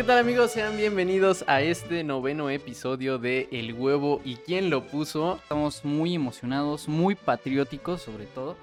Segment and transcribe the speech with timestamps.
[0.00, 0.52] ¿qué tal amigos?
[0.52, 5.36] Sean bienvenidos a este noveno episodio de El huevo y quién lo puso.
[5.42, 8.56] Estamos muy emocionados, muy patrióticos sobre todo,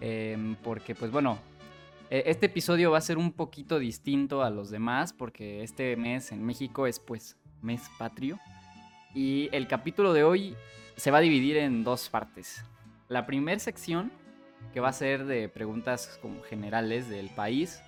[0.00, 1.36] em, porque pues bueno,
[2.10, 6.30] e- este episodio va a ser un poquito distinto a los demás, porque este mes
[6.30, 8.38] en México es pues mes patrio.
[9.16, 10.54] Y el capítulo de hoy
[10.94, 12.64] se va a dividir en dos partes.
[13.08, 14.12] La primera sección,
[14.72, 17.82] que va a ser de preguntas como generales del país.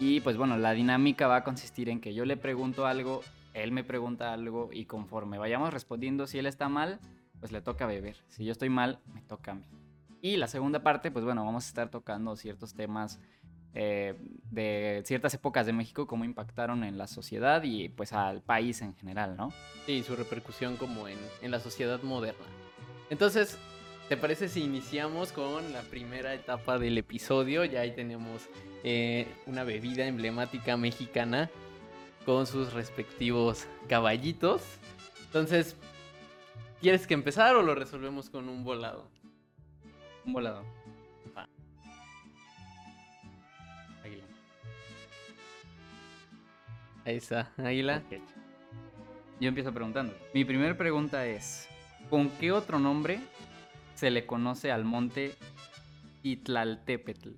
[0.00, 3.20] Y pues bueno, la dinámica va a consistir en que yo le pregunto algo,
[3.52, 6.98] él me pregunta algo y conforme vayamos respondiendo, si él está mal,
[7.38, 8.16] pues le toca beber.
[8.28, 9.64] Si yo estoy mal, me toca a mí.
[10.22, 13.20] Y la segunda parte, pues bueno, vamos a estar tocando ciertos temas
[13.74, 14.14] eh,
[14.50, 18.94] de ciertas épocas de México, cómo impactaron en la sociedad y pues al país en
[18.94, 19.52] general, ¿no?
[19.84, 22.46] Sí, su repercusión como en, en la sociedad moderna.
[23.10, 23.58] Entonces,
[24.10, 27.64] ¿te parece si iniciamos con la primera etapa del episodio?
[27.64, 28.48] Ya ahí tenemos
[28.82, 31.48] eh, una bebida emblemática mexicana
[32.26, 34.62] con sus respectivos caballitos.
[35.26, 35.76] Entonces,
[36.80, 39.06] ¿quieres que empezar o lo resolvemos con un volado?
[40.24, 40.64] Un volado.
[44.02, 44.24] Águila.
[47.04, 48.02] Ahí está, águila.
[49.40, 50.12] Yo empiezo preguntando.
[50.34, 51.68] Mi primera pregunta es,
[52.10, 53.20] ¿con qué otro nombre
[54.00, 55.34] se le conoce al monte
[56.22, 57.30] Itlaltépetl?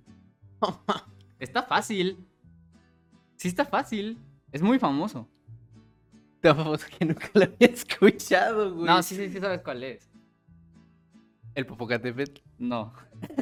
[1.39, 2.25] Está fácil.
[3.35, 4.17] Sí está fácil.
[4.53, 5.27] Es muy famoso.
[6.41, 8.85] Vamos, que nunca lo había escuchado, güey.
[8.85, 10.09] No, sí, sí, sí sabes cuál es.
[11.53, 12.41] El Popocatépetl.
[12.57, 12.93] No.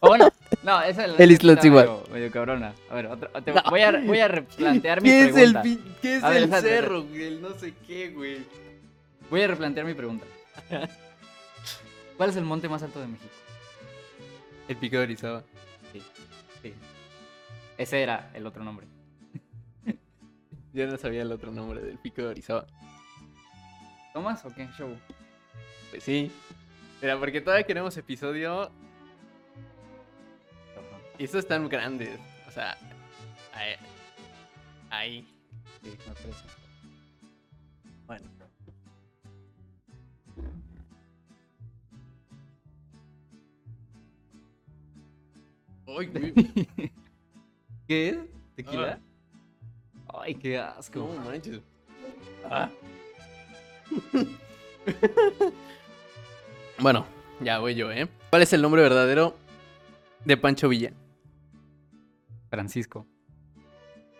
[0.00, 0.28] O bueno,
[0.62, 1.88] no, es El Iztaccíhuatl.
[1.88, 2.74] medio, medio cabrona.
[2.90, 3.08] A ver,
[3.44, 3.62] te- No.
[3.70, 5.90] voy, a, voy a replantear mi ¿Qué es el, pregunta.
[6.02, 7.22] qué es A el cerro, güey?
[7.24, 8.44] El no sé qué, güey.
[9.30, 10.26] Voy a replantear mi pregunta.
[12.16, 13.34] ¿Cuál es el monte más alto de México?
[14.68, 15.44] El pico de Orizaba.
[15.92, 16.02] Sí,
[16.62, 16.74] sí.
[17.78, 18.86] Ese era el otro nombre.
[20.72, 22.66] Yo no sabía el otro nombre del pico de Orizaba.
[24.12, 24.66] ¿Tomas o qué?
[24.78, 24.96] Show.
[25.90, 26.30] Pues sí.
[27.02, 28.70] Mira, porque todavía queremos episodio
[31.18, 32.18] y estos están grandes.
[32.46, 32.76] O sea,
[33.52, 33.76] ahí.
[34.90, 35.28] ahí.
[35.82, 36.44] Sí, me parece.
[38.06, 38.35] Bueno.
[45.86, 46.32] Ay, güey.
[47.88, 48.18] ¿Qué es?
[48.56, 48.98] ¿Tequila?
[50.08, 51.00] Ay, qué asco.
[51.00, 51.60] No manches.
[52.50, 52.70] Ah.
[56.78, 57.06] bueno,
[57.40, 58.08] ya voy yo, ¿eh?
[58.30, 59.36] ¿Cuál es el nombre verdadero
[60.24, 60.92] de Pancho Villa?
[62.50, 63.06] Francisco.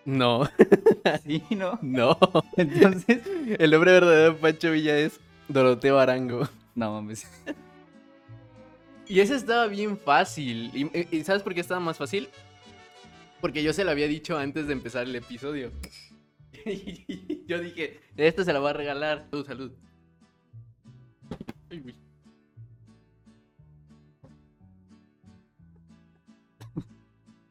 [0.04, 0.48] No,
[1.24, 1.78] Sí, ¿no?
[1.82, 2.16] no.
[2.56, 3.22] Entonces.
[3.58, 6.48] El nombre verdadero de Pancho Villa es Doroteo Arango.
[6.76, 7.26] No mames.
[9.08, 10.70] Y ese estaba bien fácil.
[10.74, 12.28] ¿Y, y- y sabes por qué estaba más fácil?
[13.40, 15.70] Porque yo se lo había dicho antes de empezar el episodio.
[17.46, 19.28] Yo dije, esta se la va a regalar.
[19.30, 19.72] Tu salud.
[21.70, 21.94] Ay, güey.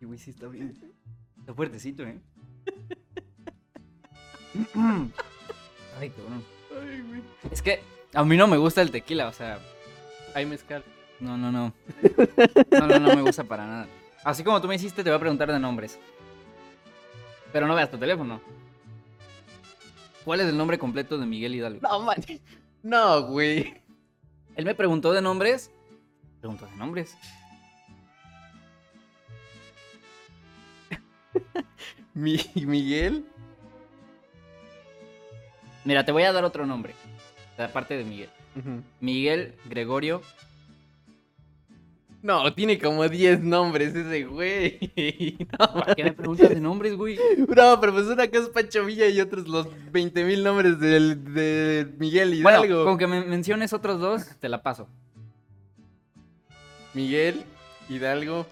[0.01, 0.77] Y güey, sí está bien.
[1.39, 2.19] Está fuertecito, ¿eh?
[5.99, 6.43] Ay, cabrón.
[6.81, 7.21] Ay, güey.
[7.51, 7.79] Es que
[8.13, 9.59] a mí no me gusta el tequila, o sea.
[10.33, 10.83] Hay mezcal.
[11.19, 11.73] No, no, no.
[12.71, 13.87] No, no, no me gusta para nada.
[14.23, 15.99] Así como tú me hiciste, te voy a preguntar de nombres.
[17.53, 18.41] Pero no veas tu teléfono.
[20.25, 21.79] ¿Cuál es el nombre completo de Miguel Hidalgo?
[21.81, 22.17] No, man.
[22.83, 23.81] No, güey.
[24.55, 25.71] Él me preguntó de nombres.
[26.39, 27.15] Preguntó de nombres.
[32.13, 33.25] Mi- Miguel.
[35.83, 36.93] Mira, te voy a dar otro nombre.
[37.57, 38.29] Aparte de Miguel.
[38.99, 40.21] Miguel Gregorio.
[42.25, 44.79] No, tiene como 10 nombres ese güey.
[45.59, 47.19] No, ¿Para qué me preguntas de nombres, güey?
[47.37, 51.35] No, pero pues una cosa es Pancho Villa y otros los 20 mil nombres del,
[51.35, 52.83] de Miguel Bueno, Hidalgo.
[52.83, 54.87] con que me menciones otros dos, te la paso.
[56.95, 57.43] Miguel
[57.89, 58.47] Hidalgo.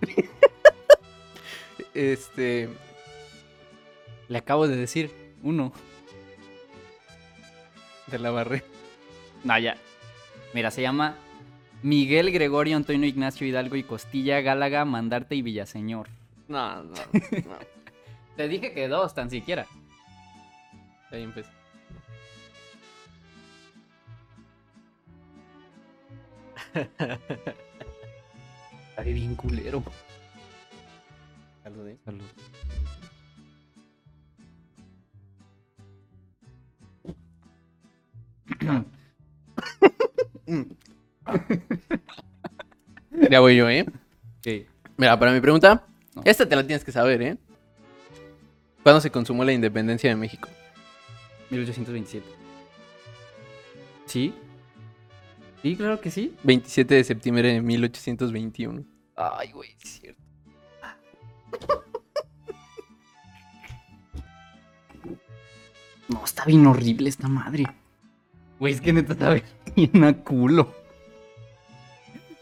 [1.94, 2.68] este.
[4.28, 5.10] Le acabo de decir
[5.42, 5.72] uno.
[8.06, 8.62] De la barre.
[9.42, 9.76] No, ya.
[10.54, 11.16] Mira, se llama
[11.82, 16.08] Miguel Gregorio Antonio Ignacio Hidalgo y Costilla Gálaga Mandarte y Villaseñor.
[16.48, 16.96] No, no, no.
[18.36, 19.66] Te dije que dos, tan siquiera.
[21.10, 21.50] Ahí empezó.
[28.96, 29.82] Ay, bien culero.
[31.62, 31.98] Salud, ¿eh?
[32.04, 32.24] Salud.
[43.30, 43.86] Ya voy yo, ¿eh?
[44.38, 44.66] Ok.
[44.96, 45.84] Mira, para mi pregunta,
[46.14, 46.22] No.
[46.24, 47.36] esta te la tienes que saber, ¿eh?
[48.82, 50.48] ¿Cuándo se consumó la independencia de México?
[51.50, 52.24] 1827.
[54.06, 54.34] ¿Sí?
[55.62, 56.34] Sí, claro que sí.
[56.44, 58.84] 27 de septiembre de 1821.
[59.16, 60.20] Ay, güey, es cierto.
[66.08, 67.66] No, está bien horrible esta madre.
[68.58, 69.44] Güey, es que neta sabe
[69.76, 70.74] bien a culo.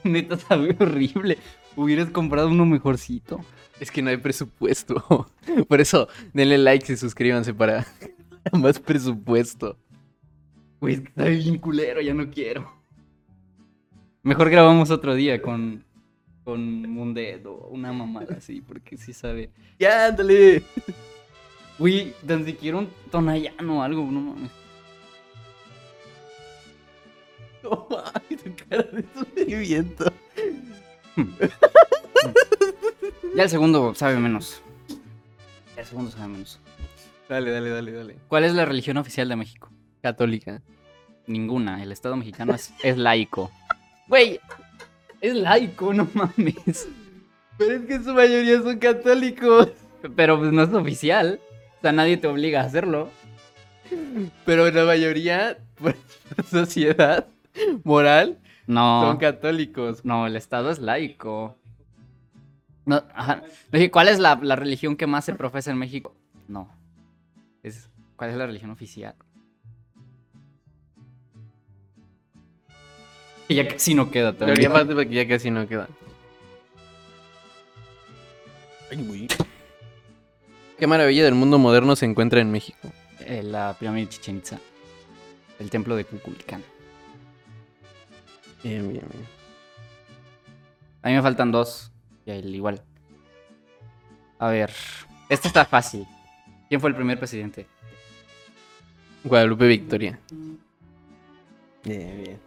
[0.04, 1.38] Neta sabe horrible.
[1.76, 3.40] Hubieras comprado uno mejorcito.
[3.80, 5.30] Es que no hay presupuesto.
[5.68, 7.86] Por eso, denle like y suscríbanse para
[8.52, 9.76] más presupuesto.
[10.80, 12.72] Güey, es que está bien culero, ya no quiero.
[14.22, 15.84] Mejor grabamos otro día con.
[16.44, 19.50] con Mundet o una mamada así, porque sí sabe.
[19.78, 20.62] ¡Ya, ándale!
[21.78, 24.50] Güey, tan siquiera un tonallano o algo, no mames.
[27.68, 30.12] No mames, tu cara de sufrimiento.
[33.34, 34.62] Ya el segundo sabe menos.
[35.76, 36.58] Ya el segundo sabe menos.
[37.28, 38.16] Dale, dale, dale, dale.
[38.28, 39.70] ¿Cuál es la religión oficial de México?
[40.02, 40.62] Católica.
[41.26, 41.82] Ninguna.
[41.82, 43.50] El Estado mexicano es, es laico.
[44.06, 44.40] Güey,
[45.20, 46.88] es laico, no mames.
[47.58, 49.68] Pero es que en su mayoría son católicos.
[50.16, 51.40] Pero pues no es oficial.
[51.78, 53.10] O sea, nadie te obliga a hacerlo.
[54.46, 55.96] Pero la mayoría, por
[56.50, 57.26] sociedad
[57.84, 59.02] moral, No.
[59.02, 60.04] son católicos.
[60.04, 61.56] No, el Estado es laico.
[62.84, 63.42] No, ajá.
[63.92, 66.14] ¿Cuál es la, la religión que más se profesa en México?
[66.46, 66.70] No.
[67.62, 69.14] Es, ¿Cuál es la religión oficial?
[73.48, 75.04] Y ya casi no queda Pero todavía.
[75.04, 75.88] ya ya casi no queda.
[78.90, 79.28] Ay, güey.
[80.78, 82.92] Qué maravilla del mundo moderno se encuentra en México.
[83.20, 84.58] Eh, la pirámide de Chichen Itza.
[85.58, 86.62] El templo de Kukulcán.
[88.62, 89.26] Bien, bien, bien.
[91.02, 91.92] A mí me faltan dos.
[92.26, 92.82] Y a él igual.
[94.38, 94.70] A ver.
[95.28, 96.06] Este está fácil.
[96.68, 97.66] ¿Quién fue el primer presidente?
[99.24, 100.18] Guadalupe Victoria.
[101.84, 102.38] Bien, bien.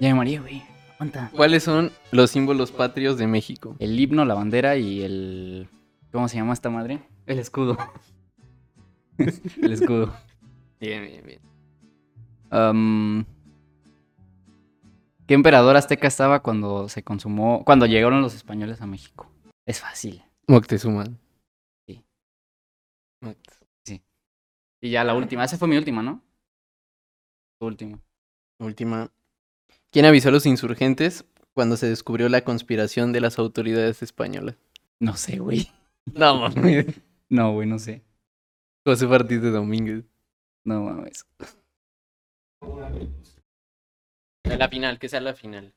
[0.00, 0.62] Ya me morí, güey.
[0.94, 1.30] Aguanta.
[1.34, 3.76] ¿Cuáles son los símbolos patrios de México?
[3.78, 5.68] El himno, la bandera y el.
[6.12, 7.00] ¿Cómo se llama esta madre?
[7.26, 7.78] El escudo.
[9.18, 10.12] el escudo.
[10.80, 11.40] Bien, bien, bien.
[12.50, 13.24] Am,
[15.30, 17.64] ¿Qué emperador azteca estaba cuando se consumó.
[17.64, 19.30] cuando llegaron los españoles a México?
[19.64, 20.24] Es fácil.
[20.48, 21.04] Moctezuma.
[21.86, 22.02] Sí.
[23.22, 24.02] Moct-
[24.82, 25.44] Y ya la última.
[25.44, 26.20] Esa fue mi última, ¿no?
[27.60, 28.00] Tu última.
[28.58, 29.12] Última.
[29.92, 34.56] ¿Quién avisó a los insurgentes cuando se descubrió la conspiración de las autoridades españolas?
[34.98, 35.70] No sé, güey.
[36.12, 36.86] No mames.
[37.28, 38.02] No, güey, no sé.
[38.84, 40.04] José de Domínguez.
[40.64, 41.24] No mames.
[44.44, 45.72] La final, que sea la final.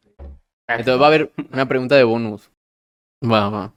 [0.68, 2.50] Entonces va a haber una pregunta de bonus.
[3.24, 3.74] Va, va.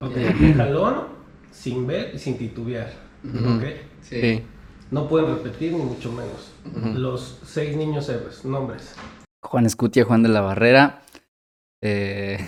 [0.00, 0.16] Ok,
[0.56, 1.06] jalón,
[1.52, 2.92] sin ver y sin titubear.
[3.24, 3.64] Ok.
[4.02, 4.42] Sí.
[4.90, 6.52] No pueden repetir ni mucho menos.
[6.98, 8.94] Los seis niños héroes, nombres.
[9.42, 11.02] Juan Escutia, Juan de la Barrera.
[11.80, 12.38] Eh,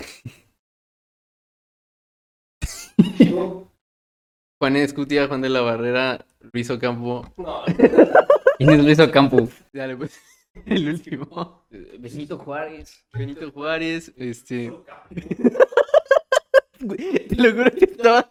[4.59, 7.33] Juan Escutia, Juan de la Barrera, Luis Ocampo.
[7.37, 7.63] No,
[8.59, 9.49] Inés Luis Ocampo.
[9.73, 10.19] Dale, pues.
[10.67, 11.67] El último.
[11.99, 13.05] Benito Juárez.
[13.13, 14.73] Benito Juárez, este.
[16.79, 18.29] Te lo juro que estaba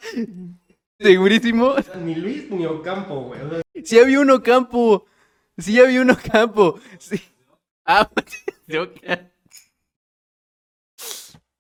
[0.99, 1.75] segurísimo.
[2.01, 3.41] ni Luis ni Ocampo, güey.
[3.83, 5.05] Sí había uno campo.
[5.57, 6.79] Sí había uno campo.
[6.99, 7.19] Sí.
[7.85, 8.09] Ah,
[8.65, 9.31] que-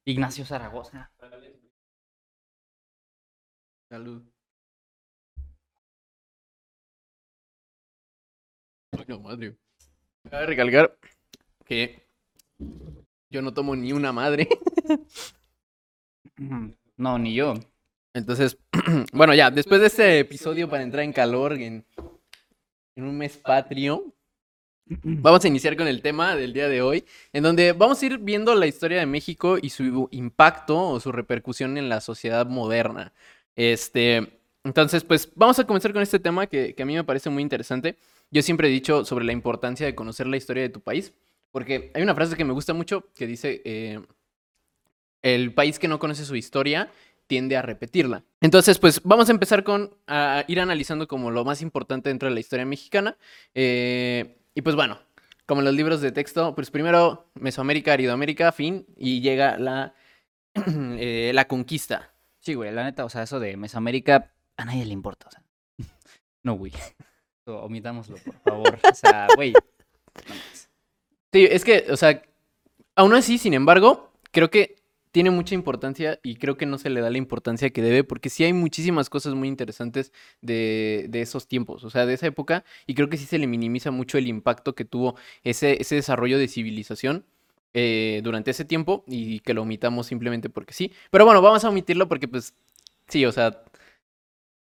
[0.05, 1.11] Ignacio Zaragoza.
[3.89, 4.23] Salud.
[8.97, 9.55] Ay, no, madre.
[10.29, 10.97] Cabe recalcar
[11.65, 12.03] que
[13.29, 14.47] yo no tomo ni una madre.
[16.97, 17.53] No, ni yo.
[18.13, 18.57] Entonces,
[19.13, 21.85] bueno, ya, después de este episodio para entrar en calor en,
[22.95, 24.13] en un mes patrio,
[24.85, 28.17] vamos a iniciar con el tema del día de hoy, en donde vamos a ir
[28.19, 33.13] viendo la historia de México y su impacto o su repercusión en la sociedad moderna.
[33.55, 37.29] Este, entonces, pues vamos a comenzar con este tema que, que a mí me parece
[37.29, 37.97] muy interesante.
[38.33, 41.13] Yo siempre he dicho sobre la importancia de conocer la historia de tu país,
[41.51, 44.01] porque hay una frase que me gusta mucho que dice, eh,
[45.21, 46.89] el país que no conoce su historia
[47.27, 48.23] tiende a repetirla.
[48.41, 49.95] Entonces, pues vamos a empezar con
[50.47, 53.17] ir analizando como lo más importante dentro de la historia mexicana.
[53.53, 54.99] Eh, y pues bueno,
[55.45, 59.93] como los libros de texto, pues primero Mesoamérica, Aridoamérica, fin, y llega la,
[60.55, 62.15] eh, la conquista.
[62.39, 65.43] Sí, güey, la neta, o sea, eso de Mesoamérica a nadie le importa, o sea.
[66.43, 66.73] No, güey.
[67.45, 68.79] Omitámoslo, por favor.
[68.91, 69.53] O sea, güey.
[71.31, 72.21] Sí, es que, o sea,
[72.95, 74.75] aún así, sin embargo, creo que
[75.13, 78.29] tiene mucha importancia y creo que no se le da la importancia que debe porque
[78.29, 82.95] sí hay muchísimas cosas muy interesantes de, esos tiempos, o sea, de esa época y
[82.95, 86.47] creo que sí se le minimiza mucho el impacto que tuvo ese, ese desarrollo de
[86.47, 87.25] civilización
[87.75, 90.91] eh, durante ese tiempo y que lo omitamos simplemente porque sí.
[91.11, 92.55] Pero bueno, vamos a omitirlo porque pues
[93.07, 93.63] sí, o sea,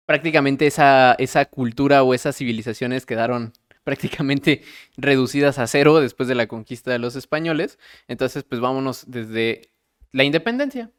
[0.07, 3.53] prácticamente esa, esa cultura o esas civilizaciones quedaron
[3.85, 4.63] prácticamente
[4.97, 7.79] reducidas a cero después de la conquista de los españoles.
[8.09, 9.71] Entonces, pues vámonos desde
[10.13, 10.91] la independencia,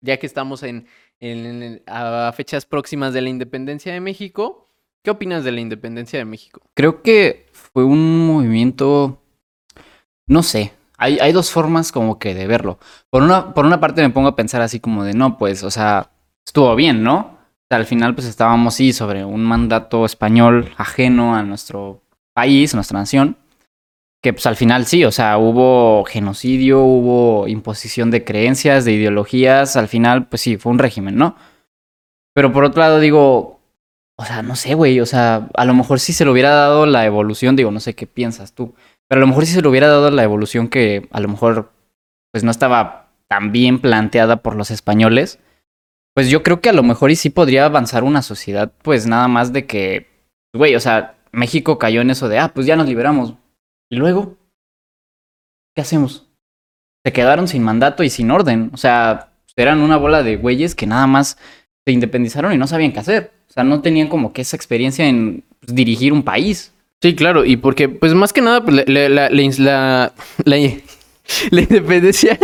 [0.00, 0.86] ya que estamos en,
[1.20, 4.68] en, a fechas próximas de la independencia de México.
[5.02, 6.60] ¿Qué opinas de la independencia de México?
[6.74, 9.22] Creo que fue un movimiento,
[10.26, 12.78] no sé, hay, hay dos formas como que de verlo.
[13.08, 15.70] Por una, por una parte me pongo a pensar así como de, no, pues, o
[15.70, 16.10] sea,
[16.44, 17.39] estuvo bien, ¿no?
[17.70, 22.02] Al final pues estábamos, sí, sobre un mandato español ajeno a nuestro
[22.34, 23.36] país, nuestra nación,
[24.22, 29.76] que pues al final sí, o sea, hubo genocidio, hubo imposición de creencias, de ideologías,
[29.76, 31.36] al final pues sí, fue un régimen, ¿no?
[32.34, 33.60] Pero por otro lado digo,
[34.18, 36.86] o sea, no sé, güey, o sea, a lo mejor sí se le hubiera dado
[36.86, 38.74] la evolución, digo, no sé qué piensas tú,
[39.08, 41.72] pero a lo mejor sí se le hubiera dado la evolución que a lo mejor
[42.32, 45.38] pues no estaba tan bien planteada por los españoles,
[46.14, 49.28] pues yo creo que a lo mejor y sí podría avanzar una sociedad, pues nada
[49.28, 50.06] más de que,
[50.54, 53.34] güey, o sea, México cayó en eso de, ah, pues ya nos liberamos.
[53.90, 54.36] ¿Y luego?
[55.74, 56.26] ¿Qué hacemos?
[57.04, 58.70] Se quedaron sin mandato y sin orden.
[58.72, 61.38] O sea, eran una bola de güeyes que nada más
[61.86, 63.32] se independizaron y no sabían qué hacer.
[63.48, 66.72] O sea, no tenían como que esa experiencia en pues, dirigir un país.
[67.02, 70.12] Sí, claro, y porque, pues más que nada, pues, la, la, la,
[70.44, 70.56] la,
[71.50, 72.38] independencia,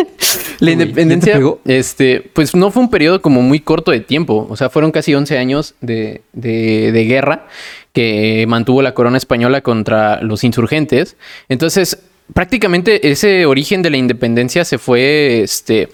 [0.58, 4.70] la independencia, este, pues no fue un periodo como muy corto de tiempo, o sea,
[4.70, 7.46] fueron casi 11 años de, de, de guerra
[7.92, 11.16] que mantuvo la corona española contra los insurgentes.
[11.48, 11.98] Entonces,
[12.34, 15.88] prácticamente ese origen de la independencia se fue este,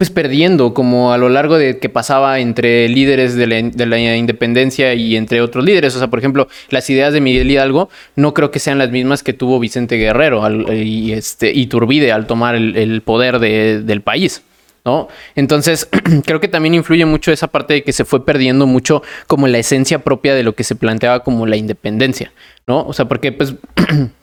[0.00, 4.16] pues perdiendo como a lo largo de que pasaba entre líderes de la, de la,
[4.16, 5.94] independencia y entre otros líderes.
[5.94, 9.22] O sea, por ejemplo, las ideas de Miguel Hidalgo no creo que sean las mismas
[9.22, 14.00] que tuvo Vicente Guerrero al, y, este, y Turbide al tomar el, poder de, del
[14.00, 14.42] país.
[14.86, 15.08] ¿no?
[15.34, 15.86] Entonces,
[16.24, 19.58] creo que también influye mucho esa parte de que se fue perdiendo mucho como la
[19.58, 22.32] esencia propia de lo que se planteaba como la independencia,
[22.66, 22.86] ¿no?
[22.86, 23.54] O sea, porque pues...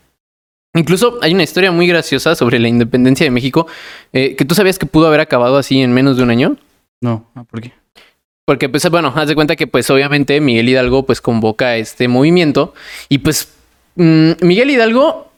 [0.77, 3.67] Incluso hay una historia muy graciosa sobre la independencia de México,
[4.13, 6.57] eh, que tú sabías que pudo haber acabado así en menos de un año.
[7.01, 7.73] No, ¿por qué?
[8.45, 12.73] Porque, pues, bueno, haz de cuenta que, pues, obviamente Miguel Hidalgo, pues, convoca este movimiento
[13.09, 13.53] y, pues,
[13.95, 15.31] mmm, Miguel Hidalgo,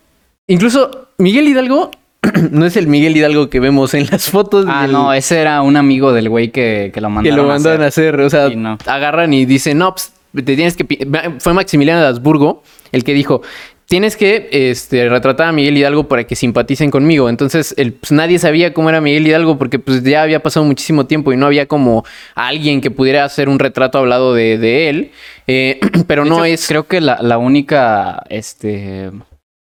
[0.48, 1.92] incluso Miguel Hidalgo
[2.52, 4.66] no es el Miguel Hidalgo que vemos en las fotos.
[4.68, 4.92] Ah, del...
[4.92, 7.88] no, ese era un amigo del güey que, que, lo mandaron Que lo mandaron a
[7.88, 8.20] hacer.
[8.22, 8.46] A hacer.
[8.46, 8.78] O sea, no.
[8.86, 11.08] agarran y dicen, no, pues, te tienes que...
[11.40, 13.42] Fue Maximiliano de Habsburgo el que dijo,
[13.90, 17.28] tienes que este, retratar a Miguel Hidalgo para que simpaticen conmigo.
[17.28, 21.08] Entonces, el, pues, nadie sabía cómo era Miguel Hidalgo porque pues ya había pasado muchísimo
[21.08, 22.06] tiempo y no había como
[22.36, 25.12] alguien que pudiera hacer un retrato hablado de, de él.
[25.48, 26.68] Eh, pero de no hecho, es...
[26.68, 29.12] Creo que la, la única, este...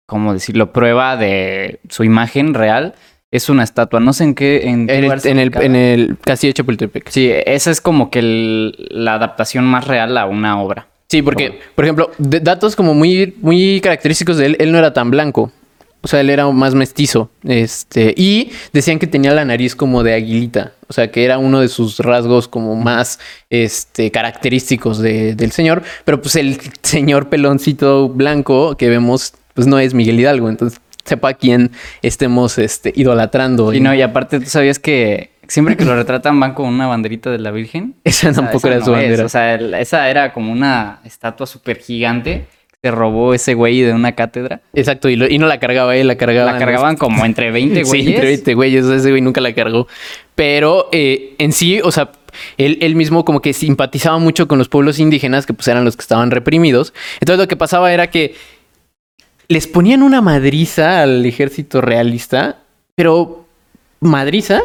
[0.06, 0.72] ¿Cómo decirlo?
[0.72, 2.94] Prueba de su imagen real
[3.30, 3.98] es una estatua.
[3.98, 4.60] No sé en qué.
[4.64, 7.08] En, en, el, en, el, en el, Castillo de Chapultepec.
[7.08, 10.91] Sí, esa es como que la adaptación más real a una obra.
[11.12, 14.94] Sí, porque, por ejemplo, de, datos como muy, muy característicos de él, él no era
[14.94, 15.52] tan blanco.
[16.00, 17.28] O sea, él era más mestizo.
[17.44, 20.72] Este, y decían que tenía la nariz como de aguilita.
[20.88, 23.18] O sea, que era uno de sus rasgos como más
[23.50, 25.82] este, característicos de, del señor.
[26.06, 30.48] Pero pues el señor peloncito blanco que vemos, pues no es Miguel Hidalgo.
[30.48, 33.74] Entonces, sepa a quién estemos este, idolatrando.
[33.74, 36.86] Y, y no, y aparte, tú sabías que siempre que lo retratan van con una
[36.86, 37.94] banderita de la Virgen.
[38.04, 39.14] Esa o sea, tampoco esa era no su bandera.
[39.14, 39.20] Es.
[39.20, 42.46] O sea, el, esa era como una estatua súper gigante
[42.82, 44.60] se robó ese güey de una cátedra.
[44.74, 46.54] Exacto, y, lo, y, no la cargaba él, la cargaban.
[46.54, 48.06] La cargaban como entre 20 güeyes.
[48.06, 49.86] sí, entre 20 güeyes, ese güey nunca la cargó.
[50.34, 52.10] Pero eh, en sí, o sea,
[52.56, 55.96] él, él, mismo como que simpatizaba mucho con los pueblos indígenas, que pues eran los
[55.96, 56.92] que estaban reprimidos.
[57.20, 58.34] Entonces lo que pasaba era que
[59.46, 62.62] les ponían una madriza al ejército realista,
[62.96, 63.46] pero
[64.00, 64.62] madriza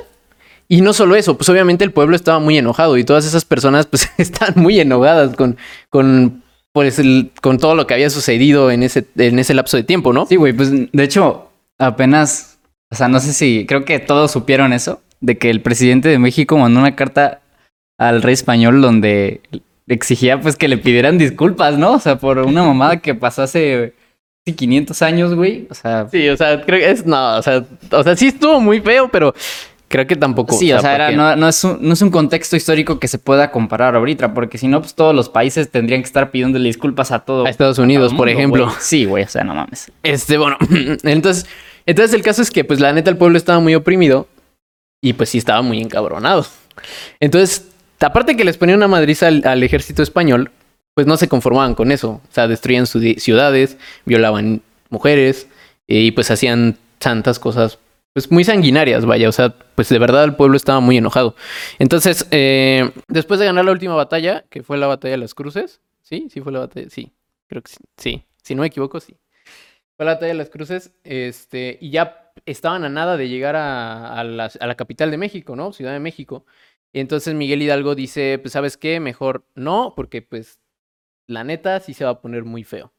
[0.68, 3.86] y no solo eso, pues obviamente el pueblo estaba muy enojado y todas esas personas
[3.86, 5.58] pues están muy enojadas con,
[5.90, 6.44] con,
[6.74, 10.14] pues, el, con todo lo que había sucedido en ese, en ese lapso de tiempo,
[10.14, 10.26] ¿no?
[10.26, 12.60] Sí, güey, pues de hecho apenas,
[12.92, 16.20] o sea, no sé si, creo que todos supieron eso, de que el presidente de
[16.20, 17.42] México mandó una carta
[17.98, 19.42] al rey español donde
[19.88, 21.94] exigía pues que le pidieran disculpas, ¿no?
[21.94, 23.94] O sea, por una mamada que pasó hace
[24.46, 25.68] 500 años, güey.
[25.70, 26.08] O sea...
[26.12, 29.10] Sí, o sea, creo que es, no, o sea, o sea, sí estuvo muy feo,
[29.10, 29.34] pero...
[29.90, 30.56] Creo que tampoco.
[30.56, 33.20] Sí, o sea, era, no, no, es un, no, es un, contexto histórico que se
[33.20, 37.12] pueda comparar ahorita, porque si no, pues todos los países tendrían que estar pidiéndole disculpas
[37.12, 37.46] a todo.
[37.46, 38.70] A Estados Unidos, mundo, por ejemplo.
[38.80, 39.92] Sí, güey, o sea, no mames.
[40.04, 40.58] Este, bueno,
[41.04, 41.46] entonces,
[41.86, 44.28] entonces el caso es que, pues la neta, el pueblo estaba muy oprimido
[45.02, 46.46] Y pues sí estaba muy encabronado.
[47.22, 47.70] Entonces,
[48.02, 50.52] aparte que les ponían una madriza al, al ejército español,
[50.98, 52.22] pues no se conformaban con eso.
[52.28, 55.48] O sea, destruían ciudades, violaban mujeres
[55.88, 57.78] eh, y pues hacían tantas cosas
[58.18, 59.30] pues muy sanguinarias, vaya.
[59.30, 61.36] O sea, pues de verdad el pueblo estaba muy enojado.
[61.78, 65.82] Entonces, eh, después de ganar la última batalla, que fue la batalla de las cruces,
[66.02, 66.28] ¿sí?
[66.32, 67.14] Sí fue la batalla, sí.
[67.46, 67.78] Creo que sí.
[67.96, 69.18] Sí, si no me equivoco, sí.
[69.96, 74.24] Fue la batalla de las cruces, este, y ya estaban a nada de llegar a,
[74.24, 75.72] la, a la capital de México, ¿no?
[75.72, 76.44] Ciudad de México.
[76.94, 79.00] Y entonces Miguel Hidalgo dice, pues, ¿sabes qué?
[79.00, 80.60] Mejor no, porque pues
[81.28, 82.92] la neta sí se va a poner muy feo.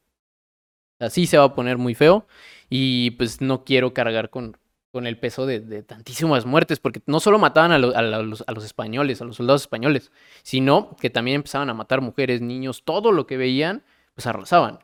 [1.01, 2.25] Así se va a poner muy feo
[2.71, 4.57] y pues no quiero cargar con,
[4.91, 7.79] con el peso de, tantísimas muertes, porque no solo mataban a, a
[8.23, 10.11] los, a los españoles, a los soldados españoles,
[10.43, 14.81] sino que también empezaban a matar mujeres, niños, todo lo que veían, pues arrasaban.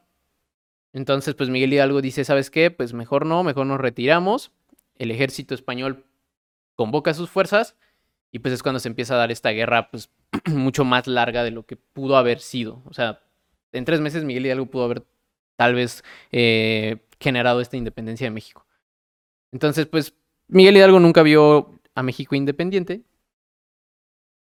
[0.93, 2.71] Entonces, pues Miguel Hidalgo dice, ¿sabes qué?
[2.71, 4.53] Pues mejor no, mejor nos retiramos.
[4.97, 6.05] El ejército español
[6.77, 7.77] convoca sus fuerzas
[8.31, 10.11] y pues es cuando se empieza a dar esta guerra, pues
[10.47, 12.83] mucho más larga de lo que pudo haber sido.
[12.87, 13.21] O sea,
[13.73, 15.05] en tres meses Miguel Hidalgo pudo haber
[15.57, 18.64] tal vez eh, generado esta independencia de México.
[19.55, 20.17] Entonces, pues
[20.49, 23.05] Miguel Hidalgo nunca vio a México independiente,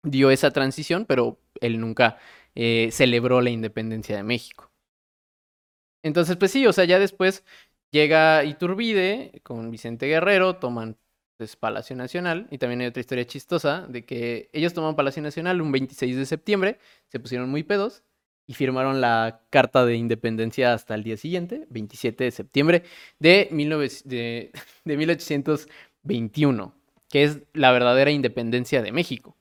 [0.01, 2.17] dio esa transición, pero él nunca
[2.55, 4.71] eh, celebró la independencia de México.
[6.01, 7.45] Entonces, pues sí, o sea, ya después
[7.91, 10.97] llega Iturbide con Vicente Guerrero, toman
[11.37, 15.61] pues, Palacio Nacional, y también hay otra historia chistosa de que ellos toman Palacio Nacional
[15.61, 18.03] un 26 de septiembre, se pusieron muy pedos
[18.45, 22.83] y firmaron la Carta de Independencia hasta el día siguiente, 27 de septiembre
[23.19, 24.51] de, 19 de,
[24.85, 26.73] de 1821,
[27.09, 29.37] que es la verdadera independencia de México.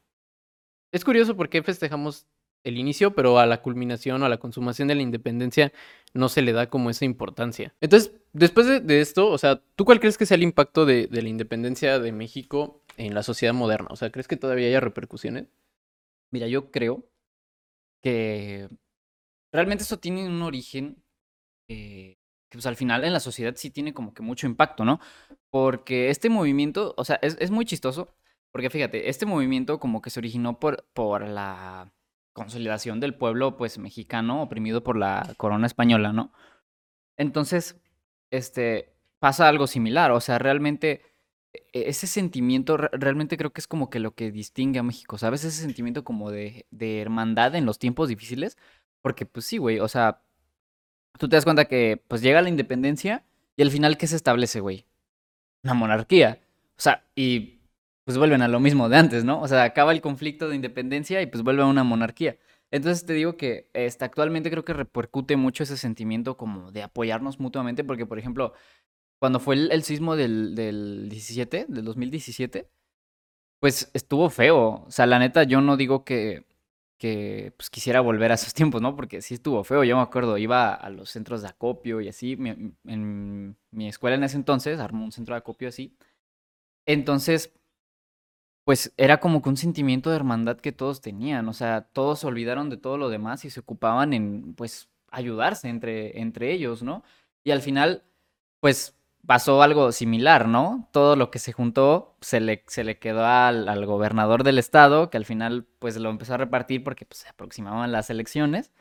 [0.93, 2.27] Es curioso por qué festejamos
[2.65, 5.73] el inicio, pero a la culminación o a la consumación de la independencia
[6.15, 7.75] no se le da como esa importancia.
[7.81, 11.09] Entonces, después de, de esto, o sea, ¿tú cuál crees que sea el impacto de,
[11.09, 13.88] de la independencia de México en la sociedad moderna?
[13.91, 15.47] O sea, ¿crees que todavía haya repercusiones?
[16.31, 17.05] Mira, yo creo
[18.03, 18.69] que
[19.53, 21.03] realmente esto tiene un origen
[21.69, 22.19] eh,
[22.51, 25.01] que pues al final en la sociedad sí tiene como que mucho impacto, ¿no?
[25.51, 28.15] Porque este movimiento, o sea, es, es muy chistoso,
[28.53, 31.93] porque fíjate, este movimiento como que se originó por, por la
[32.35, 36.33] consolidación del pueblo pues mexicano oprimido por la corona española, ¿no?
[37.17, 37.81] Entonces,
[38.31, 41.03] este, pasa algo similar, o sea, realmente
[41.53, 45.19] e- ese sentimiento re- realmente creo que es como que lo que distingue a México,
[45.19, 45.45] ¿sabes?
[45.45, 46.67] Ese sentimiento como de
[47.01, 48.57] hermandad en los tiempos difíciles,
[49.03, 50.23] porque pues sí, güey, o sea,
[51.19, 53.25] tú te das cuenta que pues llega la independencia
[53.57, 54.87] y al final, ¿qué se establece, güey?
[55.65, 56.41] Una monarquía.
[56.77, 57.61] O sea, y
[58.05, 59.41] pues vuelven a lo mismo de antes, ¿no?
[59.41, 62.38] O sea, acaba el conflicto de independencia y pues vuelve a una monarquía.
[62.71, 67.38] Entonces te digo que este, actualmente creo que repercute mucho ese sentimiento como de apoyarnos
[67.38, 68.55] mutuamente, porque por ejemplo,
[69.21, 72.69] cuando fue el, el sismo del, del 17, del 2017,
[73.61, 74.85] pues estuvo feo.
[74.87, 76.47] O sea, la neta, yo no digo que,
[77.03, 78.97] que pues, quisiera volver a esos tiempos, ¿no?
[78.97, 79.85] Porque sí estuvo feo.
[79.85, 82.37] Yo me acuerdo, iba a los centros de acopio y así.
[82.37, 85.97] mi- en mi escuela en ese entonces armó un centro de acopio así.
[86.87, 87.53] Entonces,
[88.65, 91.49] pues era como que un sentimiento de hermandad que todos tenían.
[91.49, 95.69] O sea, todos se olvidaron de todo lo demás y se ocupaban en, pues, ayudarse
[95.69, 97.03] entre, entre ellos, ¿no?
[97.45, 98.05] Y al final,
[98.61, 100.89] pues pasó algo similar, ¿no?
[100.93, 105.11] Todo lo que se juntó se le, se le quedó al, al gobernador del estado,
[105.11, 108.73] que al final, pues lo empezó a repartir porque pues, se aproximaban las elecciones.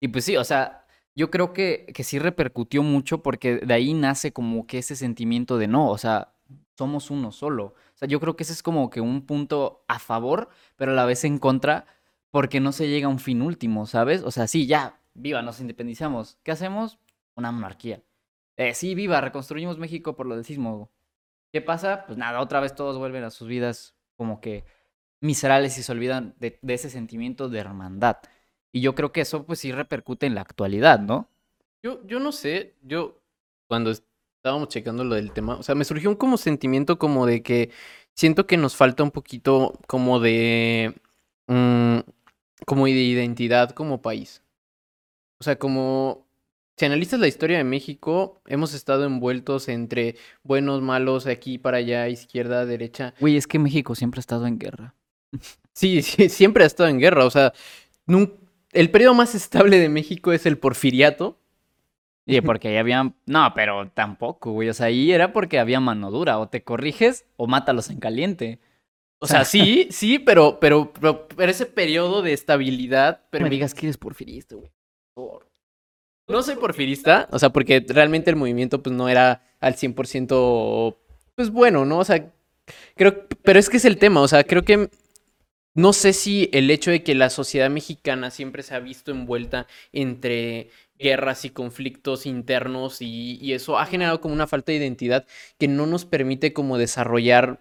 [0.00, 3.94] Y pues sí, o sea, yo creo que, que sí repercutió mucho porque de ahí
[3.94, 6.34] nace como que ese sentimiento de no, o sea,
[6.76, 7.74] somos uno solo.
[7.94, 10.94] O sea, yo creo que ese es como que un punto a favor, pero a
[10.94, 11.86] la vez en contra,
[12.30, 14.22] porque no se llega a un fin último, ¿sabes?
[14.22, 16.38] O sea, sí, ya, viva, nos independizamos.
[16.42, 16.98] ¿Qué hacemos?
[17.34, 18.02] Una monarquía.
[18.56, 20.90] Eh, sí, viva, reconstruimos México por lo del sismo.
[21.52, 22.04] ¿Qué pasa?
[22.06, 24.64] Pues nada, otra vez todos vuelven a sus vidas como que
[25.20, 28.18] miserables y se olvidan de, ese sentimiento de hermandad.
[28.72, 31.28] Y yo creo que eso pues sí repercute en la actualidad, ¿no?
[31.82, 33.22] Yo, yo no sé, yo
[33.68, 37.42] cuando estábamos checando lo del tema, o sea, me surgió un como sentimiento como de
[37.42, 37.70] que
[38.14, 40.94] siento que nos falta un poquito como de,
[41.46, 41.98] mm,
[42.66, 44.42] como de identidad como país.
[45.40, 46.25] O sea, como,
[46.76, 52.08] si analizas la historia de México, hemos estado envueltos entre buenos, malos, aquí para allá,
[52.08, 53.14] izquierda, derecha.
[53.18, 54.94] Güey, es que México siempre ha estado en guerra.
[55.72, 57.52] Sí, sí, siempre ha estado en guerra, o sea,
[58.72, 61.38] el periodo más estable de México es el porfiriato.
[62.24, 63.14] Y porque ahí había...
[63.26, 64.68] No, pero tampoco, güey.
[64.68, 66.38] O sea, ahí era porque había mano dura.
[66.38, 68.58] O te corriges o mátalos en caliente.
[69.18, 73.22] O sea, sí, sí, pero, pero, pero, pero ese periodo de estabilidad.
[73.32, 74.70] No me digas que eres porfirista, güey.
[76.28, 80.96] No soy porfirista, o sea, porque realmente el movimiento pues no era al 100%
[81.34, 81.98] pues bueno, ¿no?
[81.98, 82.32] O sea,
[82.96, 84.90] Creo, pero es que es el tema, o sea, creo que
[85.74, 89.66] no sé si el hecho de que la sociedad mexicana siempre se ha visto envuelta
[89.92, 95.26] entre guerras y conflictos internos y, eso ha generado como una falta de identidad
[95.58, 97.60] que no nos permite como desarrollar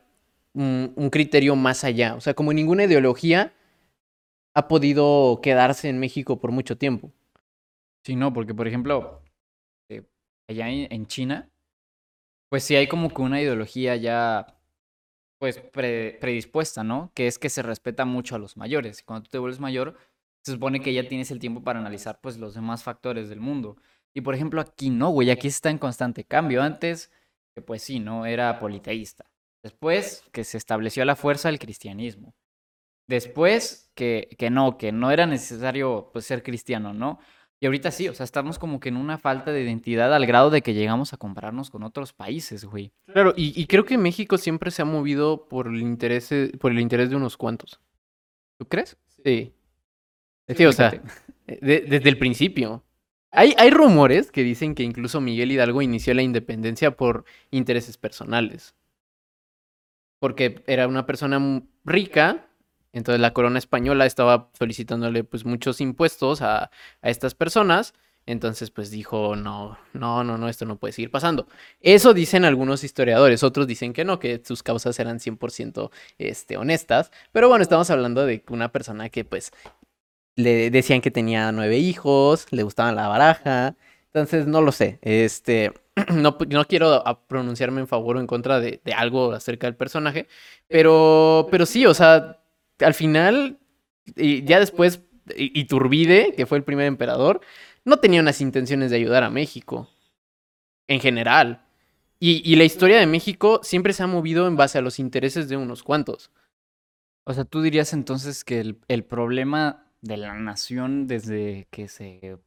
[0.53, 2.15] un criterio más allá.
[2.15, 3.53] O sea, como ninguna ideología
[4.53, 7.11] ha podido quedarse en México por mucho tiempo.
[8.05, 9.23] Sí, no, porque por ejemplo,
[9.89, 10.03] eh,
[10.47, 11.49] allá en, China,
[12.49, 14.59] pues sí hay como que una ideología ya
[15.39, 17.11] pues pre- predispuesta, ¿no?
[17.15, 19.01] Que es que se respeta mucho a los mayores.
[19.01, 19.97] Cuando tú te vuelves mayor,
[20.43, 23.77] se supone que ya tienes el tiempo para analizar pues los demás factores del mundo.
[24.13, 26.61] Y por ejemplo aquí no, güey, aquí está en constante cambio.
[26.61, 27.11] Antes,
[27.65, 28.27] pues sí, ¿no?
[28.27, 29.25] Era politeísta.
[29.63, 32.35] Después, que se estableció a la fuerza el cristianismo.
[33.07, 37.19] Después, que, que no, que no era necesario pues ser cristiano, ¿no?
[37.61, 40.49] Y ahorita sí, o sea, estamos como que en una falta de identidad al grado
[40.49, 42.91] de que llegamos a compararnos con otros países, güey.
[43.05, 46.71] Claro, y, y creo que México siempre se ha movido por el interés, eh, por
[46.71, 47.79] el interés de unos cuantos.
[48.59, 48.97] ¿Tú crees?
[49.23, 49.53] Sí.
[50.55, 51.01] Sí, o sea,
[51.47, 52.83] eh, de- desde el principio.
[53.31, 58.75] Hay, hay rumores que dicen que incluso Miguel Hidalgo inició la independencia por intereses personales.
[60.19, 62.47] Porque era una persona rica,
[62.95, 67.93] entonces la corona española estaba solicitándole pues muchos impuestos a, a estas personas.
[68.25, 71.47] Entonces pues dijo, no, no, no, no, esto no puede seguir pasando.
[71.81, 77.11] Eso dicen algunos historiadores, otros dicen que no, que sus causas eran 100% este, honestas.
[77.33, 79.51] Pero bueno, estamos hablando de una persona que pues
[80.35, 83.75] le decían que tenía nueve hijos, le gustaba la baraja.
[84.05, 84.99] Entonces, no lo sé.
[85.01, 85.73] Este,
[86.13, 90.27] no, no quiero pronunciarme en favor o en contra de, de algo acerca del personaje,
[90.67, 92.39] pero, pero sí, o sea,
[92.79, 93.59] al final,
[94.15, 95.01] y ya después,
[95.35, 97.41] Iturbide, que fue el primer emperador,
[97.83, 99.89] no tenía unas intenciones de ayudar a México,
[100.87, 101.65] en general.
[102.19, 105.49] Y, y la historia de México siempre se ha movido en base a los intereses
[105.49, 106.31] de unos cuantos.
[107.25, 112.37] O sea, tú dirías entonces que el, el problema de la nación desde que se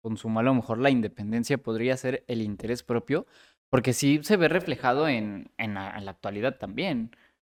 [0.00, 3.26] consumó a lo mejor la independencia podría ser el interés propio,
[3.68, 7.10] porque sí se ve reflejado en, en la actualidad también.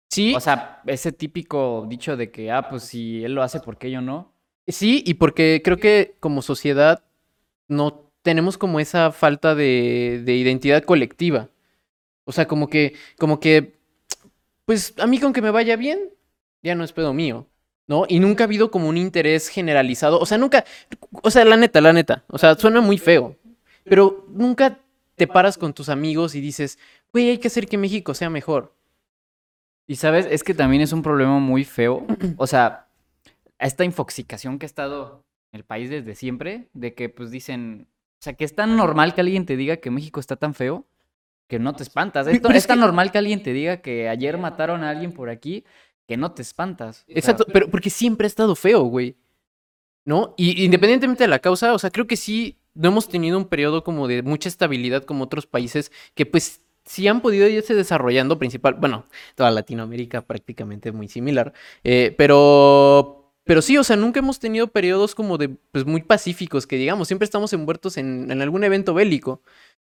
[0.09, 3.77] Sí, O sea, ese típico dicho de que, ah, pues si él lo hace, ¿por
[3.77, 4.33] qué yo no?
[4.67, 7.03] Sí, y porque creo que como sociedad
[7.67, 11.49] no tenemos como esa falta de, de identidad colectiva.
[12.25, 13.75] O sea, como que, como que,
[14.65, 16.09] pues a mí con que me vaya bien,
[16.63, 17.47] ya no es pedo mío,
[17.87, 18.05] ¿no?
[18.07, 20.19] Y nunca ha habido como un interés generalizado.
[20.19, 20.65] O sea, nunca,
[21.21, 23.37] o sea, la neta, la neta, o sea, suena muy feo,
[23.83, 24.79] pero nunca
[25.15, 26.79] te paras con tus amigos y dices,
[27.13, 28.74] güey, hay que hacer que México sea mejor.
[29.87, 32.05] Y sabes, es que también es un problema muy feo.
[32.37, 32.87] O sea,
[33.59, 37.87] esta infoxicación que ha estado en el país desde siempre, de que pues dicen,
[38.19, 40.85] o sea, que es tan normal que alguien te diga que México está tan feo,
[41.47, 42.27] que no te espantas.
[42.27, 45.11] Esto, es es tan que- normal que alguien te diga que ayer mataron a alguien
[45.11, 45.63] por aquí,
[46.07, 47.03] que no te espantas.
[47.03, 49.15] O sea, Exacto, pero porque siempre ha estado feo, güey.
[50.05, 50.33] ¿No?
[50.37, 53.83] Y independientemente de la causa, o sea, creo que sí, no hemos tenido un periodo
[53.83, 58.75] como de mucha estabilidad como otros países que pues sí han podido irse desarrollando principal,
[58.75, 64.67] bueno, toda Latinoamérica prácticamente muy similar, eh, pero, pero sí, o sea, nunca hemos tenido
[64.67, 68.93] periodos como de, pues muy pacíficos, que digamos, siempre estamos envueltos en, en algún evento
[68.93, 69.41] bélico.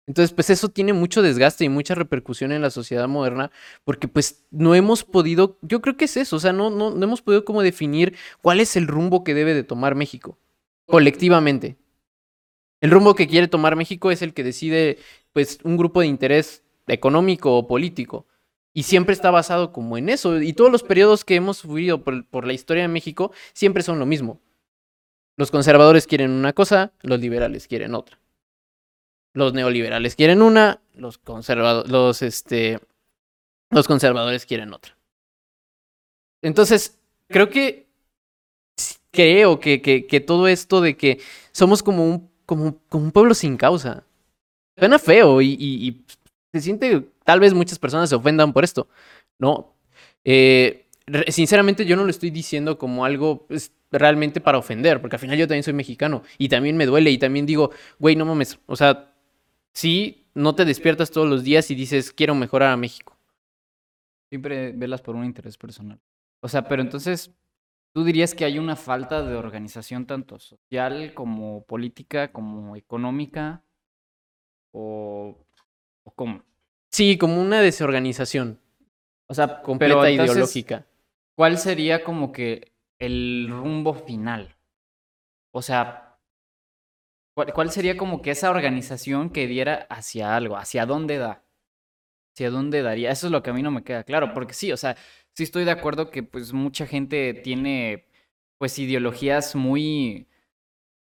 [0.07, 3.51] Entonces, pues eso tiene mucho desgaste y mucha repercusión en la sociedad moderna,
[3.83, 7.03] porque pues no hemos podido, yo creo que es eso, o sea, no, no, no
[7.03, 10.39] hemos podido como definir cuál es el rumbo que debe de tomar México,
[10.88, 11.77] colectivamente.
[12.81, 14.97] El rumbo que quiere tomar México es el que decide,
[15.31, 18.25] pues, un grupo de interés económico o político.
[18.73, 20.39] Y siempre está basado como en eso.
[20.41, 23.99] Y todos los periodos que hemos vivido por, por la historia de México siempre son
[23.99, 24.39] lo mismo.
[25.38, 28.19] Los conservadores quieren una cosa, los liberales quieren otra.
[29.34, 32.80] Los neoliberales quieren una, los conservadores, los, este,
[33.69, 34.97] los conservadores quieren otra.
[36.41, 36.97] Entonces,
[37.28, 37.88] creo que
[39.12, 41.19] creo que, que, que todo esto de que
[41.52, 44.04] somos como un, como, como un pueblo sin causa.
[44.78, 46.06] Suena feo y, y- y
[46.51, 48.88] se siente, tal vez muchas personas se ofendan por esto,
[49.38, 49.75] ¿no?
[50.23, 50.88] Eh,
[51.27, 55.38] sinceramente yo no lo estoy diciendo como algo pues, realmente para ofender, porque al final
[55.38, 58.75] yo también soy mexicano y también me duele y también digo, güey, no mames, o
[58.75, 59.13] sea,
[59.73, 63.17] sí, no te despiertas todos los días y dices, quiero mejorar a México.
[64.29, 65.99] Siempre velas por un interés personal.
[66.41, 67.31] O sea, pero entonces,
[67.93, 73.63] ¿tú dirías que hay una falta de organización tanto social como política, como económica?
[74.71, 75.35] ¿O,
[76.10, 76.43] o cómo?
[76.91, 78.60] Sí, como una desorganización
[79.28, 80.88] O sea, completa pero entonces, ideológica.
[81.36, 84.56] ¿Cuál sería como que el rumbo final?
[85.52, 86.17] O sea,
[87.36, 90.58] ¿cuál, cuál sería como que esa organización que diera hacia algo?
[90.58, 91.43] ¿Hacia dónde da?
[92.34, 93.12] hacia dónde daría.
[93.12, 94.95] Eso es lo que a mí no me queda claro, porque sí, o sea,
[95.34, 98.08] sí estoy de acuerdo que pues mucha gente tiene
[98.58, 100.28] pues ideologías muy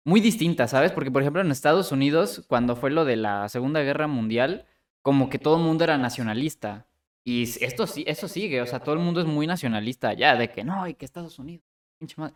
[0.06, 0.92] muy distintas, ¿sabes?
[0.94, 4.66] Porque por ejemplo en Estados Unidos, cuando fue lo de la Segunda Guerra Mundial,
[5.08, 6.86] como que todo el mundo era nacionalista.
[7.24, 10.52] Y esto sí, eso sigue, o sea, todo el mundo es muy nacionalista allá, de
[10.52, 11.63] que no, y que Estados Unidos,
[11.98, 12.34] pinche madre.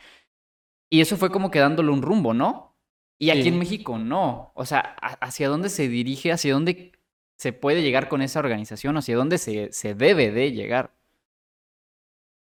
[0.89, 2.77] Y eso fue como que dándole un rumbo, ¿no?
[3.19, 4.53] Y aquí en México no.
[4.55, 6.31] O sea, ¿hacia dónde se dirige?
[6.31, 6.93] ¿Hacia dónde
[7.35, 8.95] se puede llegar con esa organización?
[8.95, 10.95] ¿Hacia dónde se, se debe de llegar?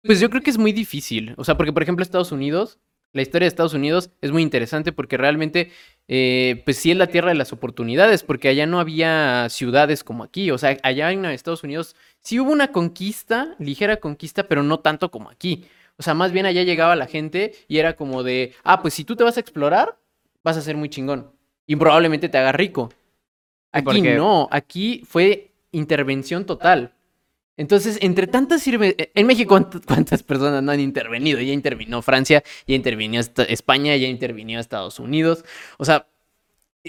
[0.04, 1.36] Pues yo creo que es muy difícil.
[1.38, 2.82] O sea, porque por ejemplo Estados Unidos,
[3.14, 5.72] la historia de Estados Unidos es muy interesante porque realmente,
[6.08, 10.24] eh, pues sí es la tierra de las oportunidades, porque allá no había ciudades como
[10.24, 10.52] aquí.
[10.52, 15.12] O sea, allá en Estados Unidos sí hubo una conquista, ligera conquista, pero no tanto
[15.12, 15.66] como aquí.
[15.98, 19.04] O sea, más bien allá llegaba la gente y era como de, ah, pues si
[19.04, 19.98] tú te vas a explorar,
[20.44, 21.32] vas a ser muy chingón.
[21.68, 22.92] Y probablemente te haga rico.
[23.72, 26.94] Aquí no, aquí fue intervención total.
[27.58, 28.96] Entonces, entre tantas sirve.
[28.98, 31.40] Eh, en México, ¿cuántas personas no han intervenido?
[31.40, 35.46] Ya intervino Francia, ya intervino España, ya intervino Estados Unidos.
[35.78, 36.08] O sea,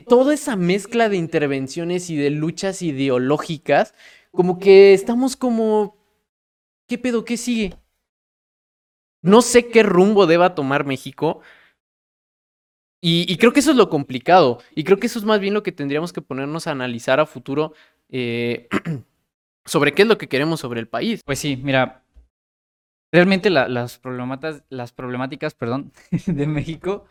[0.09, 3.94] toda esa mezcla de intervenciones y de luchas ideológicas,
[4.31, 5.96] como que estamos como.
[6.88, 7.25] ¿Qué pedo?
[7.25, 7.75] ¿Qué sigue?
[9.22, 11.40] No sé qué rumbo deba tomar México.
[13.05, 14.61] Y, creo que eso es lo complicado.
[14.77, 17.27] Y creo que eso es más bien lo que tendríamos que ponernos a analizar a
[17.27, 17.75] futuro.
[18.11, 18.68] Eh,
[19.64, 21.20] sobre qué es lo que queremos sobre el país.
[21.25, 22.05] Pues sí, mira,
[23.12, 25.92] realmente las, problemáticas, las problemáticas perdón,
[26.27, 27.07] de México,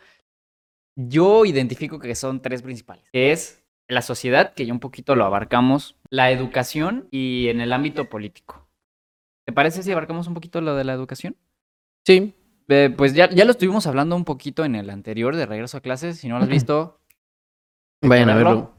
[0.95, 3.05] yo identifico que son tres principales.
[3.13, 8.09] Es la sociedad, que ya un poquito lo abarcamos, la educación y en el ámbito
[8.09, 8.67] político.
[9.45, 11.35] ¿Te parece si abarcamos un poquito lo de la educación?
[12.05, 12.33] Sí.
[12.95, 16.19] pues ya, ya lo estuvimos hablando un poquito en el anterior de regreso a clases.
[16.19, 17.01] Si no lo has visto,
[18.01, 18.73] vayan a verlo.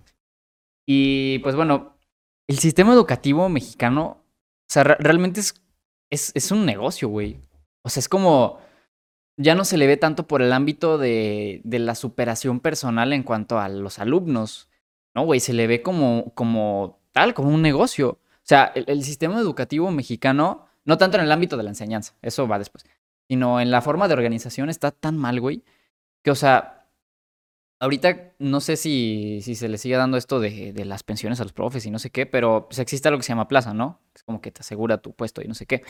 [0.87, 1.99] Y pues bueno,
[2.49, 5.63] el sistema educativo mexicano, o sea, realmente es,
[6.11, 7.41] es, es un negocio, güey.
[7.83, 8.59] O sea, es como,
[9.37, 13.23] ya no se le ve tanto por el ámbito de, de la superación personal en
[13.23, 14.69] cuanto a los alumnos,
[15.15, 15.41] ¿no, güey?
[15.41, 18.19] Se le ve como, como tal, como un negocio.
[18.37, 22.15] O sea, el, el, sistema educativo mexicano, no tanto en el ámbito de la enseñanza,
[22.23, 22.85] eso va después,
[23.29, 25.63] sino en la forma de organización está tan mal, güey,
[26.23, 26.82] que, o sea,
[27.83, 31.85] Ahorita no sé si, se le sigue dando esto de, las pensiones a los profes
[31.85, 34.01] y no sé qué, pero pues existe lo que se llama plaza, ¿no?
[34.14, 35.83] Es como que te asegura tu puesto y no sé qué.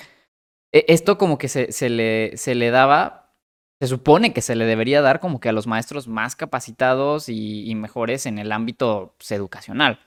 [0.72, 3.34] E, esto como que se, le, daba,
[3.78, 7.68] se supone que se le debería dar como que a los maestros más capacitados y,
[7.70, 10.00] y mejores en el ámbito pues, educacional.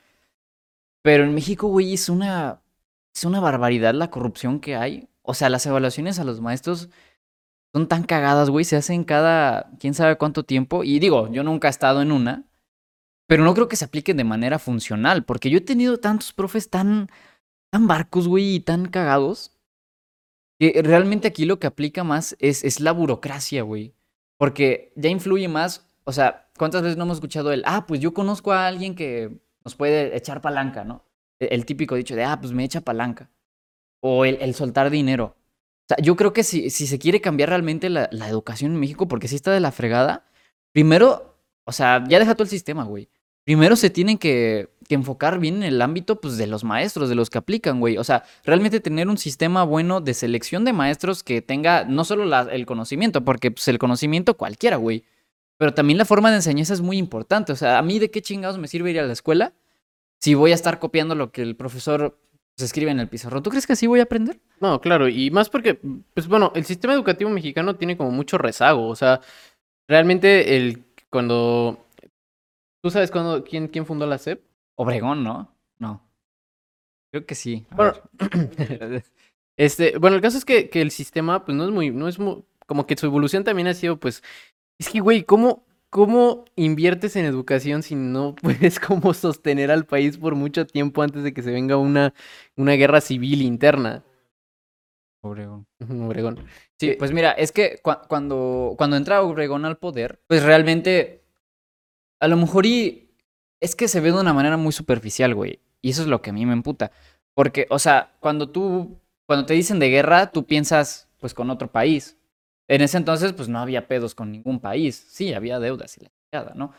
[1.04, 2.64] Pero en México, güey, es una,
[3.14, 5.08] es una barbaridad la corrupción que hay.
[5.22, 6.90] O sea, las evaluaciones a los maestros
[7.76, 10.86] son tan cagadas, güey, se hacen cada quién sabe cuánto tiempo.
[10.86, 12.46] Y digo, yo nunca he estado en una,
[13.28, 16.70] pero no creo que se apliquen de manera funcional, porque yo he tenido tantos profes
[16.70, 17.10] tan,
[17.72, 19.58] tan barcos, güey, y tan cagados,
[20.58, 23.94] que realmente aquí lo que aplica más es, es la burocracia, güey.
[24.38, 28.14] Porque ya influye más, o sea, ¿cuántas veces no hemos escuchado el, ah, pues yo
[28.14, 31.04] conozco a alguien que nos puede echar palanca, ¿no?
[31.42, 33.30] E, el, típico dicho de, ah, pues me echa palanca.
[34.00, 35.36] O el, el soltar dinero.
[35.86, 38.80] O sea, yo creo que si, si se quiere cambiar realmente la, la, educación en
[38.80, 40.26] México, porque sí está de la fregada,
[40.72, 43.08] primero, o sea, ya deja todo el sistema, güey.
[43.44, 47.14] Primero se tienen que, que, enfocar bien en el ámbito pues, de los maestros, de
[47.14, 48.00] los que aplican, güey.
[48.00, 52.24] O sea, realmente tener un sistema bueno de selección de maestros que tenga no solo
[52.50, 55.04] el conocimiento, porque pues, el conocimiento cualquiera, güey.
[55.58, 57.52] Pero también la forma de enseñanza es muy importante.
[57.52, 59.54] O sea, a mí de qué chingados me sirve ir a la escuela
[60.20, 62.20] si voy a estar copiando lo que el profesor
[62.58, 63.44] se escribe en el pizarrón.
[63.44, 64.40] ¿Tú crees que así voy a aprender?
[64.62, 65.80] No, claro, y más porque,
[66.14, 69.22] pues bueno, el sistema educativo mexicano tiene como mucho rezago, o sea,
[69.88, 71.86] realmente el, cuando,
[72.82, 74.42] ¿tú sabes cuándo, quién, quién fundó la SEP?
[74.76, 75.54] Obregón, ¿no?
[75.80, 76.02] No.
[77.12, 77.66] Creo que sí.
[77.72, 77.94] bueno,
[79.58, 82.20] este, bueno, el caso es que, que el sistema, pues no es muy, no es
[82.20, 84.24] muy, como que su evolución también ha sido, pues,
[84.80, 90.18] es que, güey, ¿cómo, ¿Cómo inviertes en educación si no puedes como sostener al país
[90.18, 92.14] por mucho tiempo antes de que se venga una,
[92.56, 94.04] una guerra civil interna?
[95.22, 95.66] Obregón.
[95.90, 96.46] Obregón.
[96.80, 101.24] Sí, pues mira, es que cuando, cuando entra Obregón al poder, pues realmente,
[102.20, 103.06] a lo mejor y
[103.60, 105.60] es que se ve de una manera muy superficial, güey.
[105.82, 106.92] Y eso es lo que a mí me emputa.
[107.34, 111.72] Porque, o sea, cuando tú, cuando te dicen de guerra, tú piensas, pues, con otro
[111.72, 112.15] país.
[112.68, 115.06] En ese entonces, pues no había pedos con ningún país.
[115.10, 116.74] Sí, había deudas y la chingada, ¿no?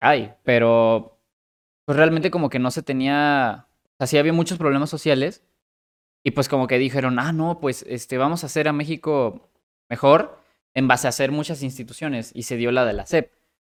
[0.00, 1.18] Hay, pero
[1.84, 5.44] pues realmente como que no se tenía, o sea, había muchos problemas sociales
[6.22, 9.50] y pues como que dijeron, ah, no, pues este, vamos a hacer a México
[9.90, 10.38] mejor
[10.74, 13.32] en base a hacer muchas instituciones y se dio la de la CEP.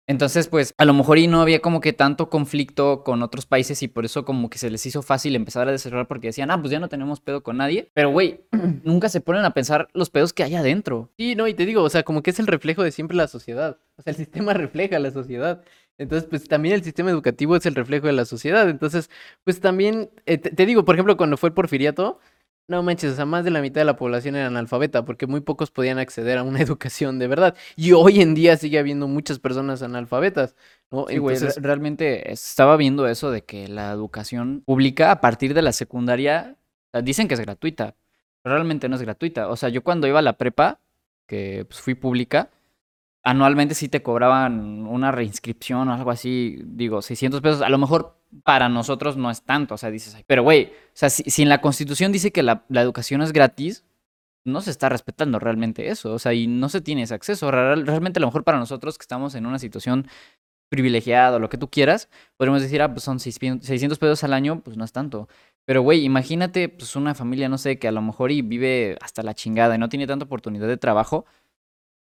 [0.06, 3.82] Entonces, pues, a lo mejor y no había como que tanto conflicto con otros países
[3.82, 6.60] y por eso como que se les hizo fácil empezar a desarrollar porque decían, ah,
[6.60, 7.90] pues ya no tenemos pedo con nadie.
[7.94, 8.40] Pero, güey,
[8.84, 11.10] nunca se ponen a pensar los pedos que hay adentro.
[11.16, 13.28] Sí, no, y te digo, o sea, como que es el reflejo de siempre la
[13.28, 13.78] sociedad.
[13.96, 15.64] O sea, el sistema refleja la sociedad.
[15.96, 18.68] Entonces, pues también el sistema educativo es el reflejo de la sociedad.
[18.68, 19.10] Entonces,
[19.44, 22.18] pues también, eh, te, te digo, por ejemplo, cuando fue el porfiriato,
[22.66, 25.40] no manches, o sea, más de la mitad de la población era analfabeta porque muy
[25.40, 27.56] pocos podían acceder a una educación de verdad.
[27.76, 30.54] Y hoy en día sigue habiendo muchas personas analfabetas,
[30.90, 31.06] ¿no?
[31.08, 35.62] Sí, güey, Entonces, realmente estaba viendo eso de que la educación pública a partir de
[35.62, 36.56] la secundaria,
[36.92, 37.96] sea, dicen que es gratuita,
[38.42, 39.48] pero realmente no es gratuita.
[39.48, 40.80] O sea, yo cuando iba a la prepa,
[41.26, 42.50] que pues, fui pública,
[43.22, 47.62] anualmente sí te cobraban una reinscripción o algo así, digo, 600 pesos.
[47.62, 51.10] A lo mejor para nosotros no es tanto, o sea, dices, pero güey, o sea,
[51.10, 53.84] si, si en la Constitución dice que la, la educación es gratis,
[54.44, 57.50] no se está respetando realmente eso, o sea, y no se tiene ese acceso.
[57.50, 60.06] Real- Realmente a lo mejor para nosotros que estamos en una situación
[60.70, 64.32] privilegiada o lo que tú quieras, podemos decir, ah, pues son 600 600 pesos al
[64.32, 65.28] año, pues no es tanto.
[65.66, 69.22] Pero, güey, imagínate, pues una familia, no sé, que a lo mejor y vive hasta
[69.22, 71.26] la chingada y no tiene tanta oportunidad de trabajo,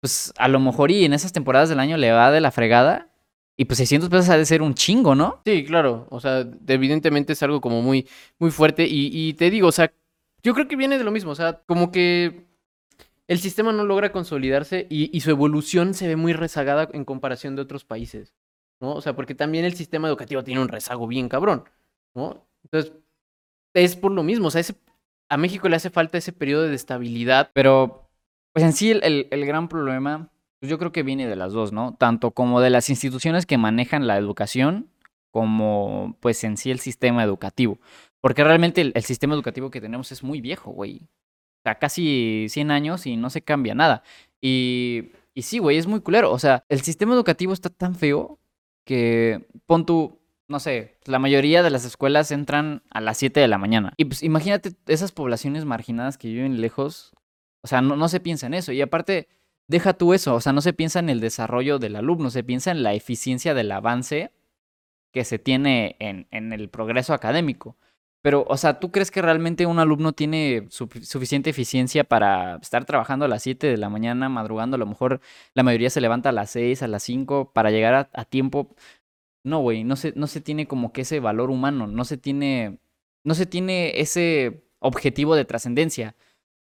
[0.01, 3.10] pues a lo mejor y en esas temporadas del año le va de la fregada
[3.61, 5.43] y pues 600 pesos ha de ser un chingo, ¿no?
[5.45, 8.87] sí, claro, o sea, evidentemente es algo como muy, muy fuerte.
[8.87, 9.93] Y, y te digo, o sea,
[10.43, 12.47] yo creo que viene de lo mismo, o sea, como que
[13.29, 17.55] el sistema no logra consolidarse y, y su evolución se ve muy rezagada en comparación
[17.55, 18.35] de otros países,
[18.81, 18.95] ¿no?
[18.95, 21.65] O sea, porque también el sistema educativo tiene un rezago bien cabrón,
[22.15, 22.47] ¿no?
[22.65, 22.93] Entonces,
[23.75, 24.77] es por lo mismo, o sea, ese-
[25.29, 27.51] a México le hace falta ese periodo de estabilidad.
[27.55, 28.09] Pero,
[28.53, 31.53] pues en sí el, el- el gran problema, pues yo creo que viene de las
[31.53, 31.97] dos, ¿no?
[31.99, 34.91] Tanto como de las instituciones que manejan la educación,
[35.31, 37.79] como pues en sí el sistema educativo.
[38.21, 41.09] Porque realmente el, sistema educativo que tenemos es muy viejo, güey.
[41.61, 44.03] O sea, casi 100 años y no se cambia nada.
[44.43, 46.31] Y, y sí, güey, es muy culero.
[46.31, 48.39] O sea, el sistema educativo está tan feo
[48.85, 53.49] que pon tú, no sé, la mayoría de las escuelas entran a las 7 de
[53.49, 53.95] la mañana.
[53.97, 57.13] Y pues imagínate esas poblaciones marginadas que viven lejos.
[57.63, 58.73] O sea, no, no se piensa en eso.
[58.73, 59.29] Y aparte,
[59.71, 60.35] deja tú eso.
[60.35, 63.55] O sea, no se piensa en el desarrollo del alumno, se piensa en la eficiencia
[63.55, 64.33] del avance
[65.13, 67.77] que se tiene en, en el progreso académico.
[68.23, 72.85] Pero, o sea, ¿tú crees que realmente un alumno tiene sufi- suficiente eficiencia para estar
[72.85, 74.75] trabajando a las 7 de la mañana, madrugando?
[74.77, 75.21] A lo mejor
[75.55, 78.75] la mayoría se levanta a las 6, a las 5 para llegar a, a tiempo.
[79.45, 82.79] No, güey, no se, no se tiene como que ese valor humano, no se tiene,
[83.25, 86.15] no se tiene ese objetivo de trascendencia.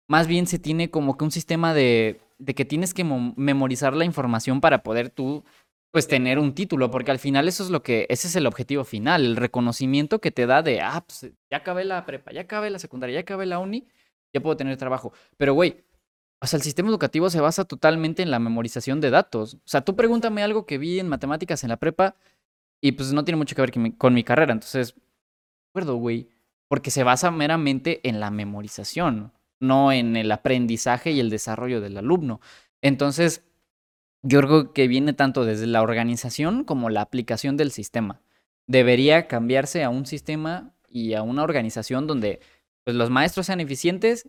[0.08, 3.94] Más bien se tiene como que un sistema de, de que tienes que mo- memorizar
[3.94, 5.44] la información para poder tú
[5.92, 8.84] pues tener un título, porque al final eso es lo que, ese es el objetivo
[8.84, 12.68] final, el reconocimiento que te da de, ah, pues ya acabé la prepa, ya acabé
[12.68, 13.86] la secundaria, ya acabé la uni,
[14.34, 15.14] ya puedo tener trabajo.
[15.38, 15.84] Pero, güey,
[16.42, 19.54] o sea, el sistema educativo se basa totalmente en la memorización de datos.
[19.54, 22.14] O sea, tú pregúntame algo que vi en matemáticas en la prepa
[22.82, 24.94] y pues no tiene mucho que ver con mi, con mi carrera, entonces,
[25.70, 26.28] acuerdo, güey,
[26.68, 31.96] porque se basa meramente en la memorización, no en el aprendizaje y el desarrollo del
[31.96, 32.40] alumno.
[32.82, 33.44] Entonces,
[34.22, 38.20] yo creo que viene tanto desde la organización como la aplicación del sistema.
[38.66, 42.40] Debería cambiarse a un sistema y a una organización donde
[42.84, 44.28] pues, los maestros sean eficientes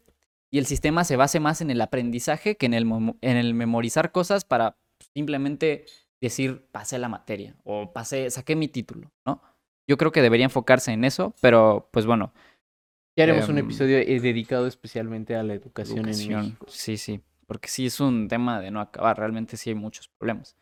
[0.52, 2.86] y el sistema se base más en el aprendizaje que en el,
[3.22, 4.78] en el memorizar cosas para
[5.14, 5.86] simplemente
[6.22, 9.42] decir pasé la materia o pasé, saqué mi título, ¿no?
[9.88, 12.34] Yo creo que debería enfocarse en eso, pero pues bueno,
[13.18, 16.66] Ya haremos un Em, episodio eh, dedicado especialmente a la educación, en educación, México.
[16.70, 20.56] Sí, sí, porque sí es un tema de no acabar, realmente sí hay muchos problemas.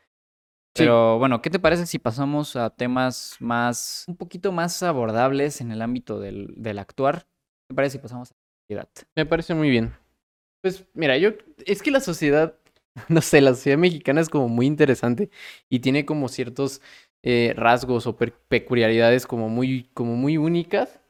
[0.73, 0.83] Sí.
[0.83, 5.71] Pero bueno, ¿qué te parece si pasamos a temas más, un poquito más abordables en
[5.71, 7.23] el ámbito del, del actuar?
[7.23, 8.89] ¿Qué te parece si pasamos a la sociedad?
[9.15, 9.93] Me parece muy bien.
[10.61, 11.31] Pues mira, yo
[11.65, 12.57] es que la sociedad,
[13.09, 15.29] no sé, la sociedad mexicana es como muy interesante
[15.69, 16.81] y tiene como ciertos
[17.21, 21.01] eh, rasgos o peculiaridades como muy, como muy únicas,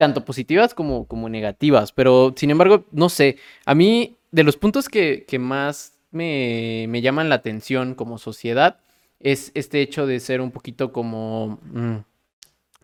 [0.00, 1.92] tanto positivas como, como negativas.
[1.92, 3.36] Pero sin embargo, no sé,
[3.66, 8.78] a mí de los puntos que, que más me, me llaman la atención como sociedad
[9.20, 11.96] es este hecho de ser un poquito como, mm,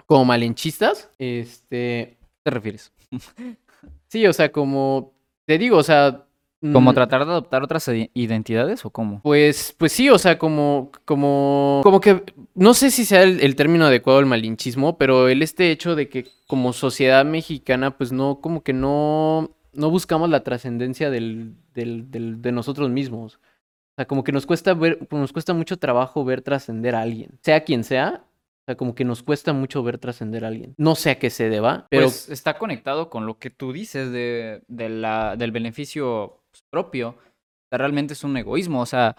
[0.05, 1.09] como malenchistas.
[1.19, 2.93] Este, ¿Qué te refieres?
[4.09, 5.13] Sí, o sea, como
[5.47, 6.26] te digo, o sea.
[6.73, 9.21] ¿Como mm, tratar de adoptar otras identidades o cómo?
[9.23, 12.23] Pues, pues sí, o sea, como, como, como que,
[12.55, 16.09] no sé si sea el, el término adecuado el malinchismo, pero el este hecho de
[16.09, 22.11] que como sociedad mexicana, pues no, como que no, no buscamos la trascendencia del, del,
[22.11, 23.37] del- de nosotros mismos.
[23.37, 27.39] O sea, como que nos cuesta ver, nos cuesta mucho trabajo ver trascender a alguien,
[27.43, 28.23] sea quien sea.
[28.25, 30.75] O sea, como que nos cuesta mucho ver trascender a alguien.
[30.77, 34.11] No sé a qué se deba, pero Pues está conectado con lo que tú dices
[34.11, 37.11] de, de la, del beneficio propio.
[37.11, 38.81] O sea, realmente es un egoísmo.
[38.81, 39.17] O sea,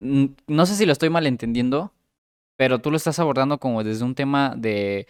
[0.00, 1.92] no sé si lo estoy malentendiendo,
[2.56, 5.06] pero tú lo estás abordando como desde un tema de,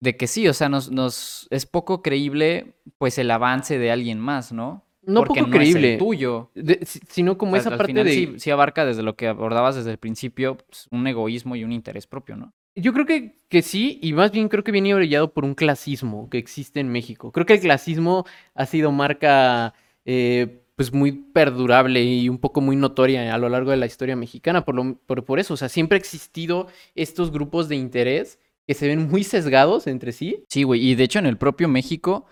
[0.00, 4.18] de que sí, o sea, nos, nos es poco creíble pues el avance de alguien
[4.18, 4.84] más, ¿no?
[5.02, 6.50] No Porque poco no es el creíble, tuyo.
[6.54, 8.12] de- sino como esa al parte final de...
[8.12, 11.72] sí, sí abarca desde lo que abordabas desde el principio, pues, un egoísmo y un
[11.72, 12.52] interés propio, ¿no?
[12.76, 16.28] Yo creo que, que sí, y más bien creo que viene orillado por un clasismo
[16.30, 17.32] que existe en México.
[17.32, 18.24] Creo que el clasismo
[18.54, 19.74] ha sido marca
[20.04, 24.16] eh, pues muy perdurable y un poco muy notoria a lo largo de la historia
[24.16, 24.64] mexicana.
[24.64, 28.74] Por, lo, por, por eso, o sea, siempre ha existido estos grupos de interés que
[28.74, 30.44] se ven muy sesgados entre sí.
[30.48, 32.24] Sí, güey, y de hecho en el propio México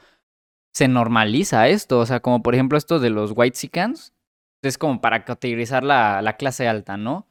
[0.72, 4.12] se normaliza esto, o sea, como por ejemplo esto de los whitexicans,
[4.62, 7.26] es como para categorizar la, la clase alta, ¿no?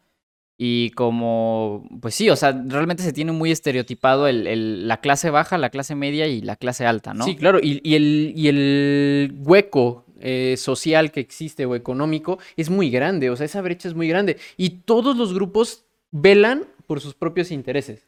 [0.59, 5.29] Y como, pues sí, o sea, realmente se tiene muy estereotipado el, el- la clase
[5.29, 7.25] baja, la clase media y la clase alta, ¿no?
[7.25, 12.69] Sí, claro, y, y el, y el hueco eh, social que existe o económico es
[12.69, 14.37] muy grande, o sea, esa brecha es muy grande.
[14.57, 18.07] Y todos los grupos velan por sus propios intereses.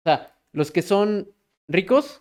[0.00, 1.28] O sea, los que son
[1.68, 2.20] ricos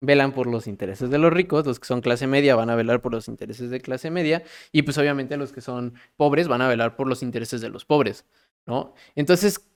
[0.00, 3.02] velan por los intereses de los ricos, los que son clase media van a velar
[3.02, 6.68] por los intereses de clase media, y pues obviamente los que son pobres van a
[6.68, 8.24] velar por los intereses de los pobres,
[8.66, 8.94] ¿no?
[9.16, 9.67] Entonces,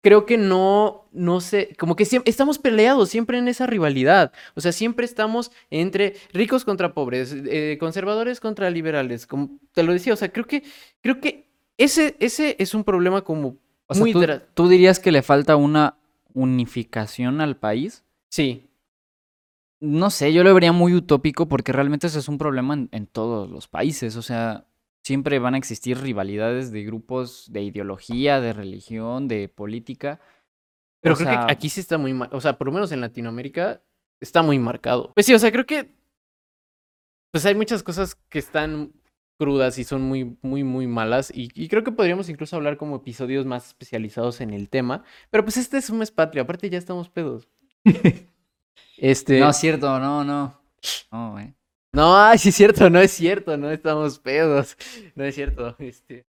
[0.00, 4.32] creo que no, no sé, como que siempre, estamos peleados siempre en esa rivalidad.
[4.54, 9.92] O sea, siempre estamos entre ricos contra pobres, eh, conservadores contra liberales, como te lo
[9.92, 10.12] decía.
[10.12, 10.62] O sea, creo que,
[11.00, 14.12] creo que ese, ese es un problema como O sea, muy...
[14.12, 14.20] ¿tú,
[14.54, 15.96] tú dirías que le falta una
[16.34, 18.04] unificación al país?
[18.30, 18.68] Sí,
[19.80, 23.06] No sé, yo lo vería muy utópico porque realmente eso es un problema en, en
[23.06, 24.16] todos los países.
[24.16, 24.66] O sea,
[25.08, 30.20] siempre van a existir rivalidades de grupos de ideología, de religión, de política.
[31.00, 32.12] pero O creo sea, que aquí sí está muy...
[32.12, 33.82] ma- O sea, por lo menos en Latinoamérica
[34.20, 35.12] está muy marcado.
[35.14, 35.96] Pues sí, o sea, creo que...
[37.32, 38.92] Pues hay muchas cosas que están
[39.38, 41.30] crudas y son muy, muy, muy malas.
[41.34, 45.04] Y, y creo que podríamos incluso hablar como episodios más especializados en el tema.
[45.30, 46.42] Pero pues este es un mes patrio.
[46.42, 47.48] Aparte ya estamos pedos.
[49.00, 49.38] Este...
[49.40, 50.60] No, es cierto, no, no.
[51.12, 51.54] No, eh.
[51.98, 54.76] No, sí es cierto, no es cierto, no estamos pedos.
[55.14, 55.74] No es cierto.
[55.80, 56.26] Este,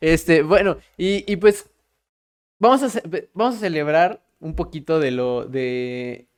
[0.00, 1.70] este bueno, y, y pues
[2.58, 3.00] vamos a,
[3.34, 6.28] vamos a celebrar un poquito de lo de,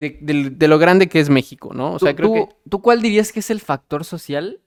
[0.00, 1.94] de, del- de lo grande que es México, ¿no?
[1.94, 4.60] O sea, ¿Tú, creo que tú- tú cuál dirías que es el factor social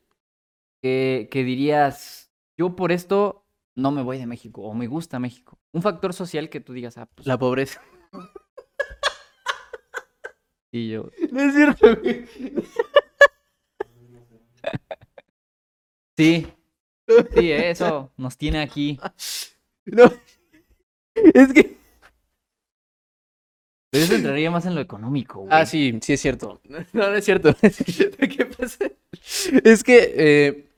[0.82, 3.44] que, que dirías, yo por esto
[3.76, 5.60] no me voy de México o me gusta México?
[5.72, 7.82] Un factor social que tú digas, ah, pues la pobreza.
[10.72, 11.10] sí, yo.
[11.32, 12.26] No es cierto, güey.
[16.18, 16.48] Sí,
[17.36, 19.00] sí, eso nos tiene aquí.
[19.86, 20.12] No.
[21.16, 21.78] Es que
[23.92, 25.50] Pero eso entraría más en lo económico, güey.
[25.52, 26.60] Ah, sí, sí es cierto.
[26.66, 27.56] No, no es cierto.
[27.62, 28.86] ¿Qué pasa?
[29.64, 30.70] Es que, eh,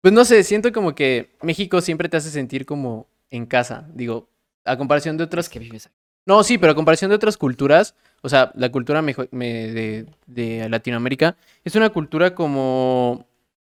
[0.00, 3.88] pues no sé, siento como que México siempre te hace sentir como en casa.
[3.94, 4.28] Digo,
[4.64, 5.96] a comparación de otras que vives aquí.
[6.26, 7.94] No, sí, pero a comparación de otras culturas,
[8.26, 13.24] o sea, la cultura de, de Latinoamérica es una cultura como,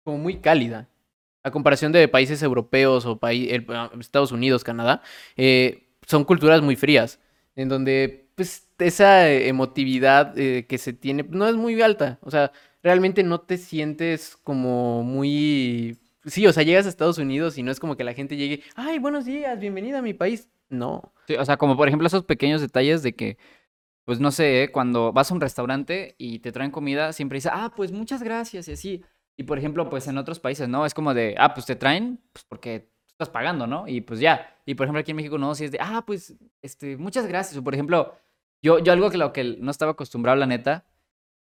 [0.05, 0.87] muy cálida.
[1.43, 5.01] A comparación de países europeos o ah, Estados Unidos, Canadá,
[5.35, 7.19] eh, son culturas muy frías,
[7.57, 12.17] en donde pues esa emotividad eh, que se tiene no es muy alta.
[12.21, 15.97] O sea, realmente no te sientes como muy...
[16.23, 18.63] Sí, o sea, llegas a Estados Unidos y no es como que la gente llegue,
[18.75, 20.47] ay, buenos días, bienvenida a mi país.
[20.69, 21.11] No.
[21.27, 23.37] Sí, o sea, como por ejemplo esos pequeños detalles de que,
[24.05, 24.71] pues no sé, ¿eh?
[24.71, 28.67] cuando vas a un restaurante y te traen comida, siempre dices, ah, pues muchas gracias
[28.67, 29.03] y así.
[29.35, 30.85] Y por ejemplo, pues en otros países, ¿no?
[30.85, 33.87] Es como de, ah, pues te traen, pues porque estás pagando, ¿no?
[33.87, 34.57] Y pues ya.
[34.65, 37.57] Y por ejemplo aquí en México no, si es de, ah, pues, este, muchas gracias.
[37.57, 38.15] O por ejemplo,
[38.61, 40.85] yo, yo algo que lo que no estaba acostumbrado, la neta,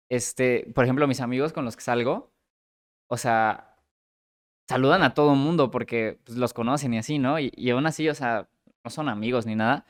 [0.08, 2.32] este, por ejemplo, mis amigos con los que salgo,
[3.08, 3.76] o sea,
[4.68, 7.38] saludan a todo el mundo porque pues, los conocen y así, ¿no?
[7.38, 8.48] Y, y aún así, o sea,
[8.84, 9.86] no son amigos ni nada.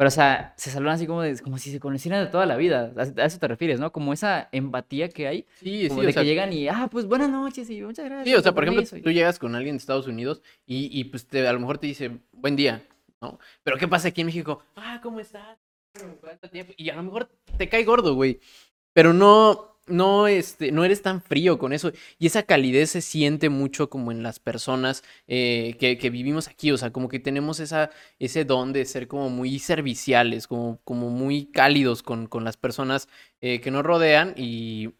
[0.00, 2.56] Pero, o sea, se saludan así como, de- como si se conocieran de toda la
[2.56, 2.90] vida.
[2.96, 3.92] A, a eso te refieres, ¿no?
[3.92, 5.46] Como esa empatía que hay.
[5.56, 8.06] Sí, Como sí, de o sea, que llegan y, ah, pues buenas noches y muchas
[8.06, 8.26] gracias.
[8.26, 10.88] Sí, o sea, por ejemplo, permiso", y- tú llegas con alguien de Estados Unidos y,
[10.98, 12.82] y pues te, a lo mejor te dice, buen día,
[13.20, 13.38] ¿no?
[13.62, 14.62] Pero ¿qué pasa aquí en México?
[14.74, 15.58] Ah, ¿cómo estás?
[16.78, 17.28] Y a lo mejor
[17.58, 18.40] te cae gordo, güey.
[18.94, 21.92] Pero no, no, este, no eres tan frío con eso.
[22.18, 26.70] Y esa calidez se siente mucho como en las personas eh, que, que vivimos aquí.
[26.72, 31.10] O sea, como que tenemos esa, ese don de ser como muy serviciales, como, como
[31.10, 33.08] muy cálidos con, con las personas
[33.40, 34.90] eh, que nos rodean y,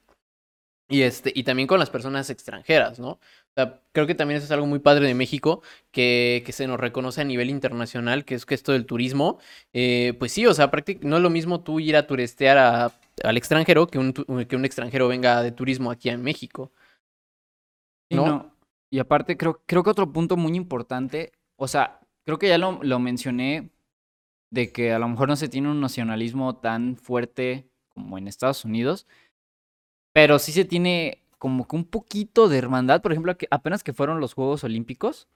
[0.88, 3.10] y, este, y también con las personas extranjeras, ¿no?
[3.10, 3.18] O
[3.54, 5.62] sea, creo que también eso es algo muy padre de México,
[5.92, 9.38] que, que se nos reconoce a nivel internacional, que es que esto del turismo.
[9.72, 10.70] Eh, pues sí, o sea,
[11.02, 12.92] no es lo mismo tú ir a turistear a-
[13.24, 16.72] al extranjero que un, tu- que un extranjero venga de turismo aquí en México.
[18.10, 18.26] Sí, ¿no?
[18.26, 18.56] no.
[18.90, 22.82] Y aparte, creo, creo que otro punto muy importante, o sea, creo que ya lo,
[22.82, 23.70] lo mencioné,
[24.50, 28.64] de que a lo mejor no se tiene un nacionalismo tan fuerte como en Estados
[28.64, 29.06] Unidos,
[30.12, 33.92] pero sí se tiene como que un poquito de hermandad, por ejemplo, que apenas que
[33.92, 35.28] fueron los Juegos Olímpicos,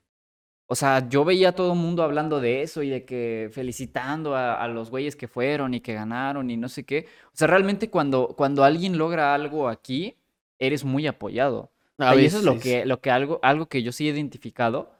[0.67, 4.35] o sea, yo veía a todo el mundo hablando de eso y de que felicitando
[4.35, 7.07] a, a los güeyes que fueron y que ganaron y no sé qué.
[7.27, 10.17] O sea, realmente cuando, cuando alguien logra algo aquí,
[10.59, 11.73] eres muy apoyado.
[11.99, 14.13] A sea, y eso es lo que, lo que algo, algo que yo sí he
[14.13, 14.93] identificado,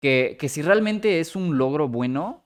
[0.00, 2.44] que, que si realmente es un logro bueno,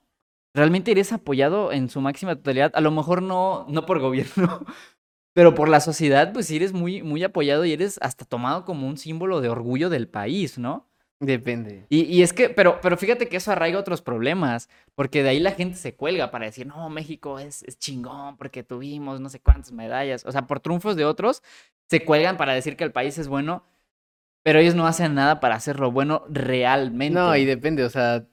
[0.53, 2.71] realmente eres apoyado en su máxima totalidad.
[2.75, 4.65] A lo mejor no, no por gobierno,
[5.33, 8.87] pero por la sociedad, pues sí eres muy, muy apoyado y eres hasta tomado como
[8.87, 10.88] un símbolo de orgullo del país, ¿no?
[11.21, 11.85] Depende.
[11.89, 15.39] Y, y es que, pero, pero fíjate que eso arraiga otros problemas, porque de ahí
[15.39, 19.41] la gente se cuelga para decir, no, México es, es chingón porque tuvimos no sé
[19.41, 20.23] cuántas medallas.
[20.25, 21.43] O sea, por triunfos de otros,
[21.89, 23.65] se cuelgan para decir que el país es bueno,
[24.43, 27.19] pero ellos no hacen nada para hacerlo bueno realmente.
[27.19, 28.25] No, y depende, o sea,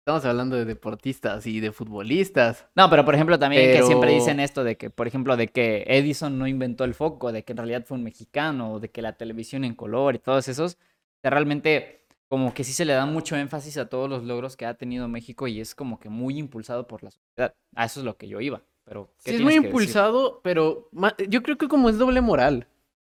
[0.00, 2.66] estamos hablando de deportistas y de futbolistas.
[2.74, 5.84] No, pero por ejemplo también que siempre dicen esto de que, por ejemplo, de que
[5.86, 9.02] Edison no inventó el foco, de que en realidad fue un mexicano, o de que
[9.02, 11.98] la televisión en color y todos esos, o sea, realmente
[12.28, 15.08] como que sí se le da mucho énfasis a todos los logros que ha tenido
[15.08, 17.54] México y es como que muy impulsado por la sociedad.
[17.74, 19.66] A eso es lo que yo iba, pero ¿qué Sí, es muy decir?
[19.66, 20.88] impulsado, pero
[21.28, 22.66] yo creo que como es doble moral.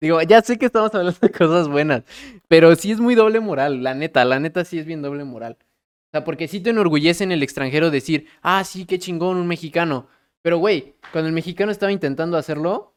[0.01, 2.05] Digo, ya sé que estamos hablando de cosas buenas,
[2.47, 5.57] pero sí es muy doble moral, la neta, la neta sí es bien doble moral.
[5.61, 9.47] O sea, porque sí te enorgullece en el extranjero decir, ah, sí, qué chingón, un
[9.47, 10.07] mexicano.
[10.41, 12.95] Pero, güey, cuando el mexicano estaba intentando hacerlo,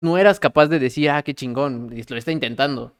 [0.00, 2.95] no eras capaz de decir, ah, qué chingón, lo está intentando.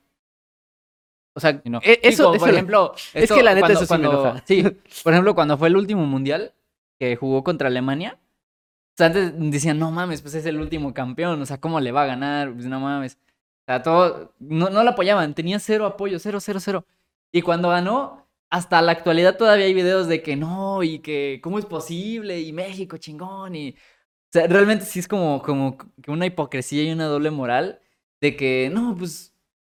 [1.36, 1.80] O sea, no.
[1.84, 4.06] e- eso, como eso por ejemplo, es esto que la neta cuando- eso sí me
[4.08, 4.44] cuando- enoja.
[4.46, 4.62] Sí,
[5.04, 6.54] por ejemplo, cuando fue el último mundial
[6.98, 11.40] que jugó contra Alemania, o sea, antes decían, no mames, pues es el último campeón,
[11.42, 12.52] o sea, ¿cómo le va a ganar?
[12.54, 13.18] Pues no mames.
[13.18, 16.86] O sea, todo, no, no lo apoyaban, tenía cero apoyo, cero, cero, cero.
[17.32, 21.58] Y cuando ganó, hasta la actualidad todavía hay videos de que no, y que cómo
[21.58, 23.70] es posible, y México chingón, y...
[23.70, 27.80] O sea, realmente sí es como, como que una hipocresía y una doble moral
[28.20, 29.34] de que, no, pues,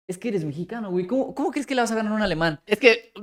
[0.09, 2.21] es que eres mexicano, güey, ¿cómo, cómo crees que le vas a ganar a un
[2.23, 2.59] alemán?
[2.65, 3.13] Es que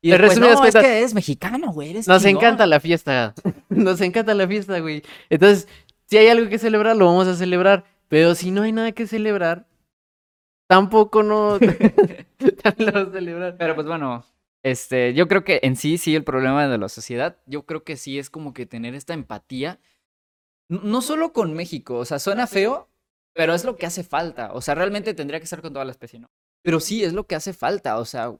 [0.00, 2.42] Y después, resumidas no, es que eres mexicano, güey, eres Nos chingón".
[2.42, 3.32] encanta la fiesta.
[3.68, 5.04] Nos encanta la fiesta, güey.
[5.30, 5.68] Entonces,
[6.06, 7.84] si hay algo que celebrar, lo vamos a celebrar.
[8.08, 9.68] Pero si no hay nada que celebrar,
[10.68, 11.58] tampoco no
[12.78, 13.56] lo vamos a celebrar.
[13.56, 14.24] Pero pues bueno,
[14.64, 17.96] este, yo creo que en sí, sí, el problema de la sociedad, yo creo que
[17.96, 19.78] sí es como que tener esta empatía,
[20.68, 22.88] no solo con México, o sea, suena feo,
[23.34, 25.92] pero es lo que hace falta, o sea, realmente tendría que ser con toda la
[25.92, 26.30] especie, ¿no?
[26.62, 28.34] Pero sí, es lo que hace falta, o sea,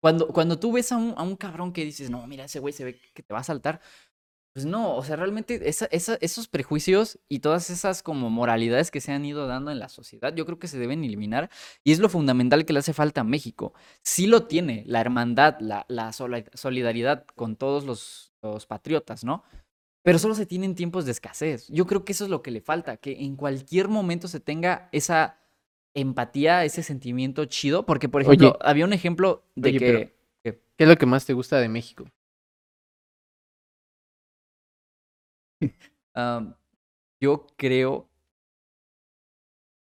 [0.00, 2.72] cuando, cuando tú ves a un, a un cabrón que dices, no, mira, ese güey
[2.74, 3.80] se ve que te va a saltar,
[4.54, 5.86] pues no, o sea, realmente esa-
[6.20, 10.34] esos prejuicios y todas esas como moralidades que se han ido dando en la sociedad,
[10.34, 11.50] yo creo que se deben eliminar
[11.84, 13.72] y es lo fundamental que le hace falta a México.
[14.04, 19.42] Sí lo tiene, la hermandad, la, la solidaridad con todos los, los patriotas, ¿no?
[20.02, 21.68] Pero solo se tiene en tiempos de escasez.
[21.68, 24.88] Yo creo que eso es lo que le falta, que en cualquier momento se tenga
[24.92, 25.38] esa
[25.94, 28.30] empatía, ese sentimiento chido, porque por Oye.
[28.30, 30.22] ejemplo, había un ejemplo de Oye, que...
[30.44, 32.04] ¿Qué es lo que más te gusta de México?
[37.20, 38.08] Yo creo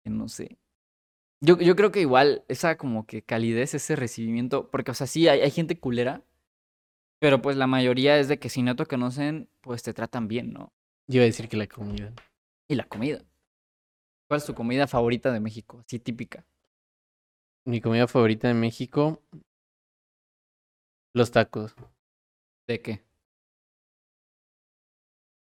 [0.04, 0.56] que no sé.
[1.40, 5.26] Yo, yo creo que igual esa como que calidez, ese recibimiento, porque o sea, sí,
[5.28, 6.22] hay, hay gente culera,
[7.18, 10.52] pero pues la mayoría es de que si no te conocen, pues te tratan bien,
[10.52, 10.72] ¿no?
[11.06, 12.12] Yo iba a decir que la comida.
[12.68, 13.22] Y la comida.
[14.28, 15.82] ¿Cuál es tu comida favorita de México?
[15.86, 16.46] Así típica.
[17.66, 19.22] Mi comida favorita de México,
[21.14, 21.74] los tacos.
[22.66, 23.04] ¿De qué?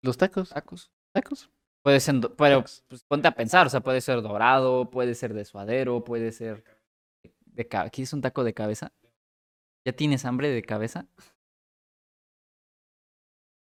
[0.03, 0.51] Los tacos.
[0.51, 0.91] Tacos.
[1.13, 1.51] Tacos.
[1.83, 5.45] Puede ser, pero pues, ponte a pensar, o sea, puede ser dorado, puede ser de
[5.45, 6.65] suadero, puede ser
[7.45, 7.91] de cabeza.
[7.91, 8.93] ¿Quieres un taco de cabeza?
[9.85, 11.07] ¿Ya tienes hambre de cabeza?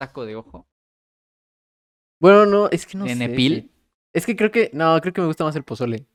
[0.02, 0.68] Taco de ojo.
[2.20, 3.16] Bueno, no, es que no ¿De sé.
[3.28, 3.54] Nepil?
[3.62, 3.72] sí.
[4.14, 6.08] Es que creo que, no, creo que me gusta más el pozole.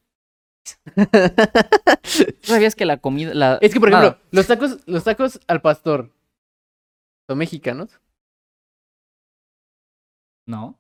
[0.97, 3.59] ¿Tú sabías que la comida, la...
[3.63, 6.13] Es que, por ejemplo, los tacos, los tacos al pastor
[7.31, 8.01] son mexicanos.
[10.49, 10.77] No.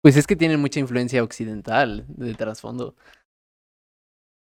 [0.00, 2.94] Pues es que tienen mucha influencia occidental de trasfondo.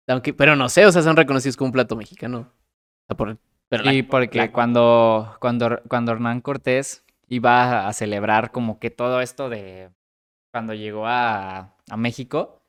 [0.07, 2.41] Aunque, pero no sé, o sea, son reconocidos como un plato mexicano.
[2.41, 3.39] O sea, por-
[3.69, 8.89] pero la- Y porque la- cuando, cuando, cuando Hernán Cortés iba a celebrar como que
[8.89, 9.91] todo esto de
[10.51, 12.61] cuando llegó a, a México,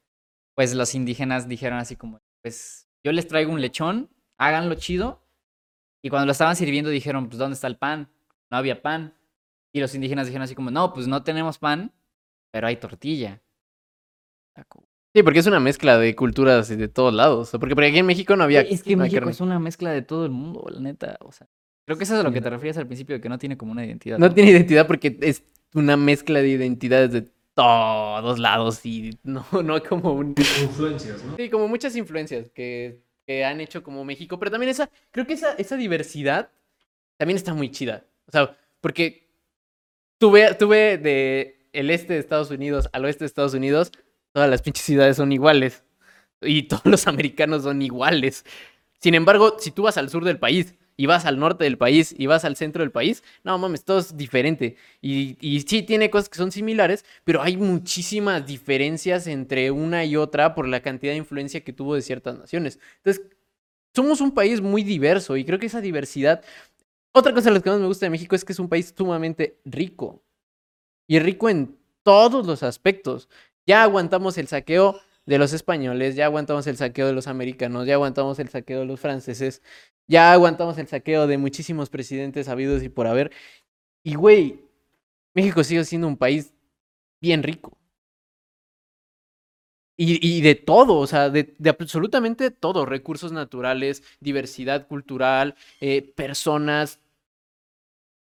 [0.54, 5.22] pues los indígenas dijeron así como, pues yo les traigo un lechón, háganlo chido.
[6.02, 8.10] Y cuando lo estaban sirviendo dijeron, pues ¿dónde está el pan?
[8.50, 9.14] No había pan.
[9.72, 11.92] Y los indígenas dijeron así como, no, pues no tenemos pan,
[12.50, 13.42] pero hay tortilla.
[15.14, 17.50] Sí, porque es una mezcla de culturas de todos lados.
[17.52, 18.60] Porque, porque aquí en México no había.
[18.60, 19.32] Es que no México carne.
[19.32, 21.16] es una mezcla de todo el mundo, la neta.
[21.20, 21.48] O sea,
[21.90, 23.56] creo que eso es a lo que te refieres al principio, de que no tiene
[23.56, 24.16] como una identidad.
[24.16, 25.42] No tiene identidad porque es
[25.74, 30.36] una mezcla de identidades de todos lados y no, no hay como un...
[30.38, 31.36] Influencias, ¿no?
[31.36, 35.32] Sí, como muchas influencias que, que han hecho como México, pero también esa, creo que
[35.32, 36.52] esa, esa diversidad
[37.16, 38.04] también está muy chida.
[38.28, 39.28] O sea, porque
[40.18, 43.90] tuve, tuve de el este de Estados Unidos al oeste de Estados Unidos,
[44.30, 45.82] todas las pinches ciudades son iguales
[46.40, 48.44] y todos los americanos son iguales.
[49.00, 52.14] Sin embargo, si tú vas al sur del país y vas al norte del país
[52.18, 54.76] y vas al centro del país, no mames, todo es diferente.
[55.00, 60.16] Y, y sí tiene cosas que son similares, pero hay muchísimas diferencias entre una y
[60.16, 62.78] otra por la cantidad de influencia que tuvo de ciertas naciones.
[62.98, 63.24] Entonces,
[63.94, 66.44] somos un país muy diverso y creo que esa diversidad...
[67.12, 68.92] Otra cosa de las que más me gusta de México es que es un país
[68.94, 70.22] sumamente rico.
[71.08, 73.30] Y rico en todos los aspectos.
[73.66, 77.94] Ya aguantamos el saqueo de los españoles, ya aguantamos el saqueo de los americanos, ya
[77.94, 79.62] aguantamos el saqueo de los franceses,
[80.10, 83.30] ya aguantamos el saqueo de muchísimos presidentes habidos y por haber.
[84.02, 84.60] Y güey,
[85.34, 86.52] México sigue siendo un país
[87.20, 87.78] bien rico.
[89.96, 96.02] Y, y de todo, o sea, de, de absolutamente todo, recursos naturales, diversidad cultural, eh,
[96.02, 96.98] personas.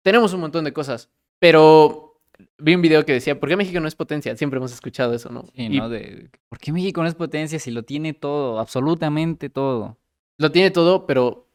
[0.02, 1.08] Tenemos un montón de cosas,
[1.38, 2.18] pero
[2.58, 4.36] vi un video que decía, ¿por qué México no es potencia?
[4.36, 5.44] Siempre hemos escuchado eso, ¿no?
[5.54, 5.88] Sí, Y ¿no?
[5.88, 8.58] De, ¿Por qué México no es potencia si lo tiene todo?
[8.58, 9.98] Absolutamente todo.
[10.38, 11.45] Lo tiene todo, pero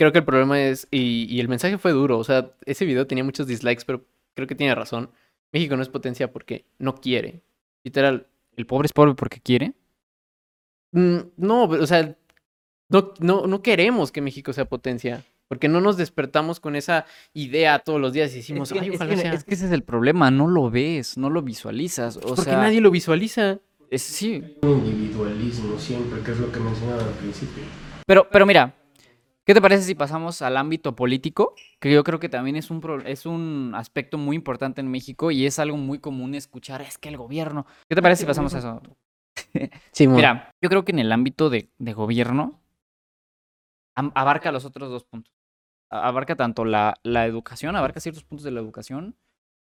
[0.00, 3.06] creo que el problema es, y, y el mensaje fue duro, o sea, ese video
[3.06, 4.02] tenía muchos dislikes, pero
[4.34, 5.10] creo que tiene razón.
[5.52, 7.42] México no es potencia porque no quiere.
[7.84, 8.26] Literal.
[8.56, 9.74] ¿El pobre es pobre porque quiere?
[10.92, 12.16] mm, No, o sea,
[12.88, 15.22] no, no, no queremos que México sea potencia.
[15.48, 18.88] Porque no nos despertamos con esa idea todos los días y decimos, es, que, "Ay,
[18.90, 19.32] es ojalá que- sea".
[19.34, 22.16] es que ese es el problema, no lo ves, no lo visualizas.
[22.16, 23.58] O porque sea, nadie lo visualiza.
[23.90, 24.56] es- sí.
[24.62, 27.64] Un individualismo siempre, que es lo que mencionaba al principio.
[28.06, 28.72] Pero, pero mira,
[29.50, 31.56] ¿qué te parece si pasamos al ámbito político?
[31.80, 35.32] Que yo creo que también es un, pro- es un aspecto muy importante en México
[35.32, 37.66] y es algo muy común escuchar, es que el gobierno...
[37.88, 38.80] ¿Qué te parece si pasamos a eso?
[39.90, 42.60] Sí, Mira, yo creo que en el ámbito de, de gobierno
[43.96, 45.34] abarca los otros dos puntos.
[45.90, 49.16] Abarca tanto la, la educación, abarca ciertos puntos de la educación,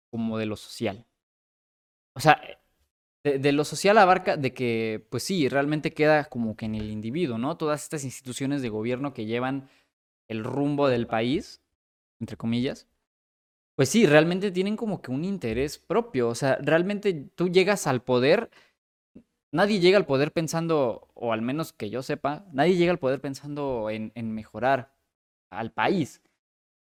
[0.09, 1.05] como de lo social.
[2.15, 2.41] O sea,
[3.25, 7.37] de, lo social abarca de que, pues sí, realmente queda como que en el individuo,
[7.37, 7.57] ¿no?
[7.57, 9.69] Todas estas instituciones de gobierno que llevan
[10.27, 11.61] el rumbo del país,
[12.19, 12.87] entre comillas,
[13.75, 16.29] pues sí, realmente tienen como que un interés propio.
[16.29, 18.49] O sea, realmente tú llegas al poder
[19.55, 23.21] nadie llega al poder pensando, o al menos que yo sepa, nadie llega al poder
[23.21, 24.93] pensando en, en mejorar
[25.49, 26.21] al país.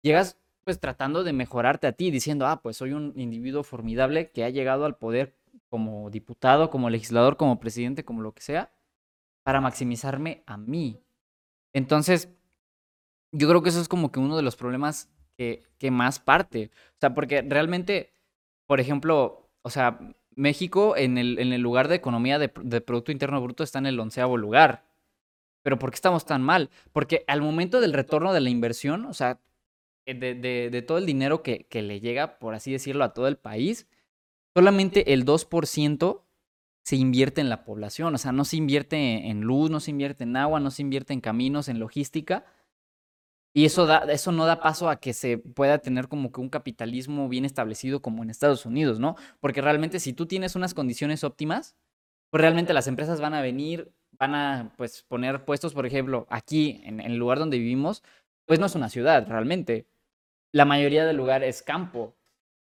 [0.02, 4.44] Llegas pues tratando de mejorarte a ti, diciendo, ah, pues soy un individuo formidable que
[4.44, 5.36] ha llegado al poder
[5.74, 8.72] como diputado, como legislador, como presidente, como lo que sea,
[9.42, 11.02] para maximizarme a mí.
[11.72, 12.28] Entonces,
[13.32, 16.70] yo creo que eso es como que uno de los problemas que, más parte.
[16.90, 18.12] O sea, porque realmente,
[18.68, 19.98] por ejemplo, o sea,
[20.36, 24.36] México en el, lugar de economía de, de Producto Interno Bruto está en el onceavo
[24.36, 24.84] lugar.
[25.64, 26.70] Pero ¿por qué estamos tan mal?
[26.92, 29.40] Porque al momento del retorno de la inversión, o sea,
[30.06, 33.38] eh, de todo el dinero que, que le llega, por así decirlo, a todo el
[33.38, 33.88] país,
[34.54, 36.22] solamente el 2%
[36.84, 38.14] se invierte en la población.
[38.14, 41.12] O sea, no se invierte en luz, no se invierte en agua, no se invierte
[41.12, 42.44] en caminos, en logística.
[43.56, 46.48] Y eso, da, eso no da paso a que se pueda tener como que un
[46.48, 49.16] capitalismo bien establecido como en Estados Unidos, ¿no?
[49.40, 51.76] Porque realmente si tú tienes unas condiciones óptimas,
[52.30, 56.80] pues realmente las empresas van a venir, van a pues poner puestos, por ejemplo, aquí
[56.84, 58.02] en, en el lugar donde vivimos,
[58.44, 59.86] pues no es una ciudad realmente.
[60.52, 62.16] La mayoría del lugar es campo,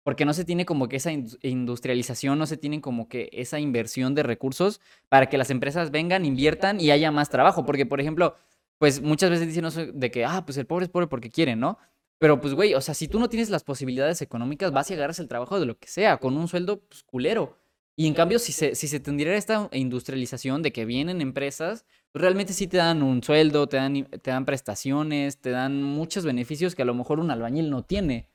[0.05, 3.59] porque no se tiene como que esa indus- industrialización, no se tiene como que esa
[3.59, 4.79] inversión de recursos
[5.09, 7.65] para que las empresas vengan, inviertan y haya más trabajo.
[7.65, 8.35] Porque, por ejemplo,
[8.77, 11.55] pues muchas veces dicen eso de que, ah, pues el pobre es pobre porque quiere,
[11.55, 11.79] ¿no?
[12.19, 15.17] Pero pues, güey, o sea, si tú no tienes las posibilidades económicas, vas y agarras
[15.17, 17.57] el trabajo de lo que sea, con un sueldo pues, culero.
[17.95, 22.21] Y en cambio, si se, si se tendría esta industrialización de que vienen empresas, pues
[22.21, 26.75] realmente sí te dan un sueldo, te dan, te dan prestaciones, te dan muchos beneficios
[26.75, 28.29] que a lo mejor un albañil no tiene,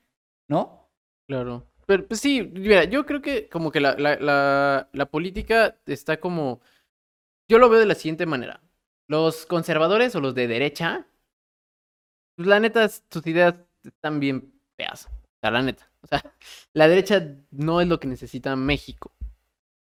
[0.48, 0.79] ¿no?
[1.30, 1.64] Claro.
[1.86, 6.60] Pero pues sí, mira, yo creo que como que la, la, la, política está como...
[7.48, 8.60] Yo lo veo de la siguiente manera.
[9.06, 11.06] Los conservadores o los de derecha,
[12.34, 13.54] pues la neta, sus ideas
[13.84, 15.08] están bien feas.
[15.40, 15.88] La neta.
[16.02, 16.20] O sea,
[16.72, 19.12] la derecha no es lo que necesita México.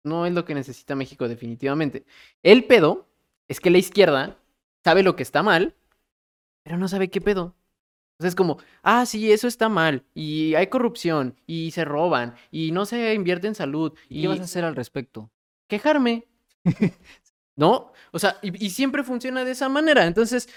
[0.04, 2.06] No es lo que necesita México definitivamente.
[2.44, 3.08] El pedo
[3.48, 4.38] es que la izquierda
[4.84, 5.76] sabe lo que está mal,
[6.62, 7.56] pero no sabe qué pedo.
[8.20, 12.36] O sea, es como, ah, sí, eso está mal, y hay corrupción, y se roban,
[12.52, 15.32] y no se invierte en salud, ¿Y y qué vas a hacer al respecto?
[15.68, 16.28] quejarme.
[17.56, 17.92] ¿No?
[18.12, 20.06] O sea, y, y siempre funciona de esa manera.
[20.08, 20.50] Entonces,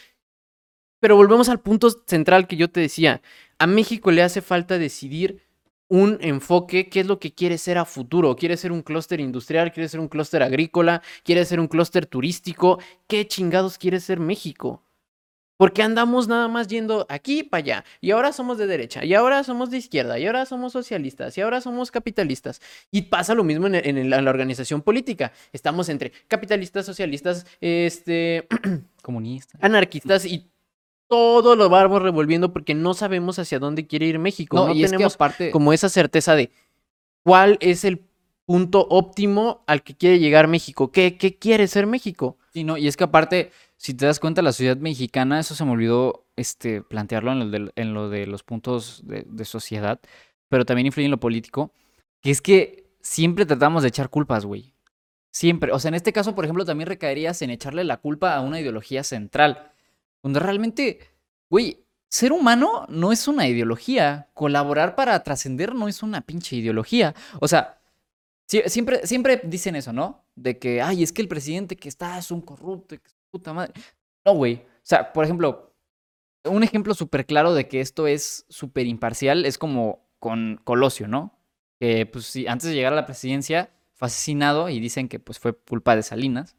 [1.00, 3.22] pero volvemos al punto central que yo te decía.
[3.58, 5.42] A México le hace falta decidir
[5.88, 8.36] un enfoque, qué es lo que quiere ser a futuro.
[8.36, 9.72] ¿Quiere ser un clúster industrial?
[9.72, 11.02] ¿Quiere ser un clúster agrícola?
[11.24, 12.78] ¿Quiere ser un clúster turístico?
[13.08, 14.82] ¿Qué chingados quiere ser México?
[15.62, 17.84] Porque andamos nada más yendo aquí para allá.
[18.00, 19.04] Y ahora somos de derecha.
[19.04, 20.18] Y ahora somos de izquierda.
[20.18, 21.38] Y ahora somos socialistas.
[21.38, 22.60] Y ahora somos capitalistas.
[22.90, 25.30] Y pasa lo mismo en, en el- en la organización política.
[25.52, 28.48] Estamos entre capitalistas, socialistas, este,
[29.02, 29.56] Comunista.
[29.62, 30.48] anarquistas y
[31.08, 34.56] todo lo vamos revolviendo porque no sabemos hacia dónde quiere ir México.
[34.56, 35.52] No, y es que tenemos aparte.
[35.52, 36.50] como esa certeza de
[37.22, 38.04] cuál es el
[38.46, 40.90] punto óptimo al que quiere llegar México.
[40.90, 42.36] ¿Qué, qué quiere ser México?
[42.52, 43.50] Sí, no, y es que aparte,
[43.82, 47.48] si te das cuenta, la sociedad mexicana, eso se me olvidó este, plantearlo en lo,
[47.50, 50.00] del- en lo de los puntos de, de sociedad,
[50.48, 51.72] pero también influye en lo político,
[52.20, 54.74] que es que siempre tratamos de echar culpas, güey.
[55.34, 55.72] Siempre.
[55.72, 58.60] O sea, en este caso, por ejemplo, también recaerías en echarle la culpa a una
[58.60, 59.72] ideología central.
[60.20, 61.00] Cuando realmente,
[61.50, 64.28] güey, ser humano no es una ideología.
[64.34, 67.14] Colaborar para trascender no es una pinche ideología.
[67.40, 67.80] O sea,
[68.46, 70.24] Sie- Siempre, siempre dicen eso, ¿no?
[70.36, 72.96] De que, ay, es que el presidente que está es un corrupto,
[73.32, 73.72] puta madre.
[74.24, 74.54] No, güey.
[74.54, 75.74] O sea, por ejemplo,
[76.44, 81.38] un ejemplo súper claro de que esto es súper imparcial es como con Colosio, ¿no?
[81.80, 85.38] Que, pues, sí, antes de llegar a la presidencia fue asesinado y dicen que, pues,
[85.38, 86.56] fue culpa de Salinas.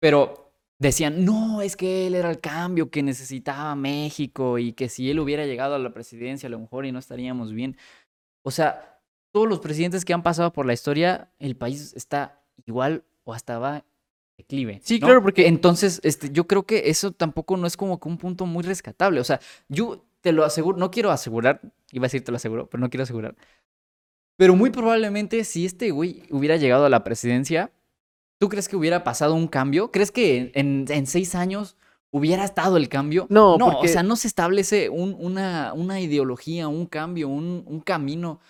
[0.00, 5.10] Pero decían, no, es que él era el cambio que necesitaba México y que si
[5.10, 7.76] él hubiera llegado a la presidencia, a lo mejor y no estaríamos bien.
[8.42, 9.00] O sea,
[9.32, 13.58] todos los presidentes que han pasado por la historia, el país está igual o hasta
[13.58, 13.84] va
[14.42, 14.80] declive.
[14.82, 15.06] Sí, ¿no?
[15.06, 18.46] claro, porque- Entonces, este, yo creo que eso tampoco no es como que un punto
[18.46, 19.20] muy rescatable.
[19.20, 21.60] O sea, yo te lo aseguro, no quiero asegurar,
[21.92, 23.34] iba a decir te lo aseguro, pero no quiero asegurar.
[24.36, 27.72] Pero muy probablemente si este güey hubiera llegado a la presidencia,
[28.38, 29.90] ¿tú crees que hubiera pasado un cambio?
[29.90, 31.76] ¿Crees que en, en- en seis años
[32.10, 33.26] hubiera estado el cambio?
[33.28, 37.64] No, no porque- o sea, no se establece un- una, una ideología, un cambio, un,
[37.66, 38.40] un camino,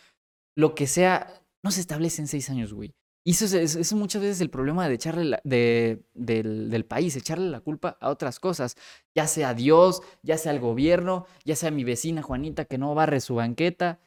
[0.57, 2.95] lo que sea, no se establece en seis años, güey.
[3.23, 7.15] Y eso es, es- es muchas veces el problema de echarle la- de, del, país,
[7.17, 8.77] echarle la culpa a otras cosas,
[9.15, 13.21] ya sea Dios, ya sea el gobierno, ya sea mi vecina Juanita que no barre
[13.21, 14.01] su banqueta.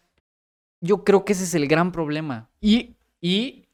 [0.82, 2.50] Yo creo que ese es el gran problema.
[2.60, 2.96] Y,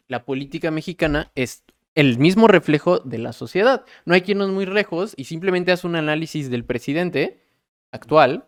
[0.07, 1.63] la política mexicana es
[1.95, 3.85] el mismo reflejo de la sociedad.
[4.05, 7.43] No hay que irnos muy lejos y simplemente haz un análisis del presidente
[7.91, 8.47] actual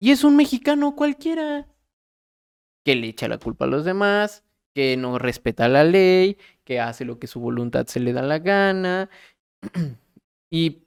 [0.00, 1.68] y es un mexicano cualquiera
[2.84, 7.04] que le echa la culpa a los demás, que no respeta la ley, que hace
[7.04, 9.10] lo que su voluntad se le da la gana.
[10.50, 10.84] ¿Y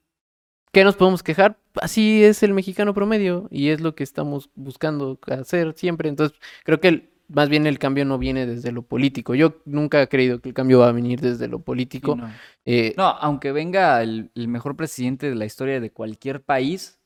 [0.74, 1.58] qué nos podemos quejar?
[1.82, 6.10] Así es el mexicano promedio y es lo que estamos buscando hacer siempre.
[6.10, 9.36] Entonces, creo que el- más bien el cambio no viene desde lo político.
[9.36, 12.16] Yo nunca he creído que el cambio va a venir desde lo Sí, político.
[12.18, 12.30] no.
[12.66, 17.00] Eh, No, aunque venga el, el mejor presidente de la historia de cualquier país,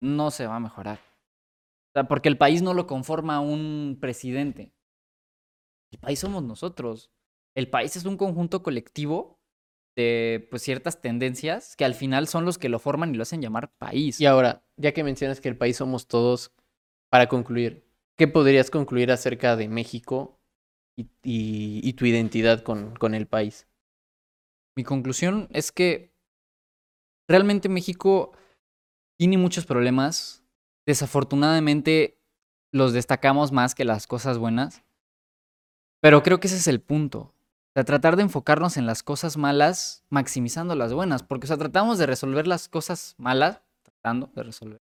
[0.00, 0.98] no se va a mejorar.
[0.98, 4.72] O sea, porque el país no lo conforma un presidente.
[5.92, 7.10] El país somos nosotros.
[7.54, 9.38] El país es un conjunto colectivo
[9.96, 13.42] de pues ciertas tendencias que al final son los que lo forman y lo hacen
[13.42, 14.20] llamar país.
[14.20, 16.52] Y ahora, ya que mencionas que el país somos todos,
[17.10, 17.86] para concluir,
[18.16, 20.40] ¿qué podrías concluir acerca de México
[20.96, 23.68] y, y- y tu identidad con, con el país?
[24.76, 26.14] Mi conclusión es que
[27.28, 28.32] realmente México
[29.18, 30.44] tiene muchos problemas.
[30.86, 32.20] Desafortunadamente
[32.72, 34.82] los destacamos más que las cosas buenas.
[36.02, 37.18] Pero creo que ese es el punto.
[37.20, 41.22] O sea, tratar de enfocarnos en las cosas malas, maximizando las buenas.
[41.22, 44.80] Porque, o sea, tratamos de resolver las cosas malas, tratando de resolver,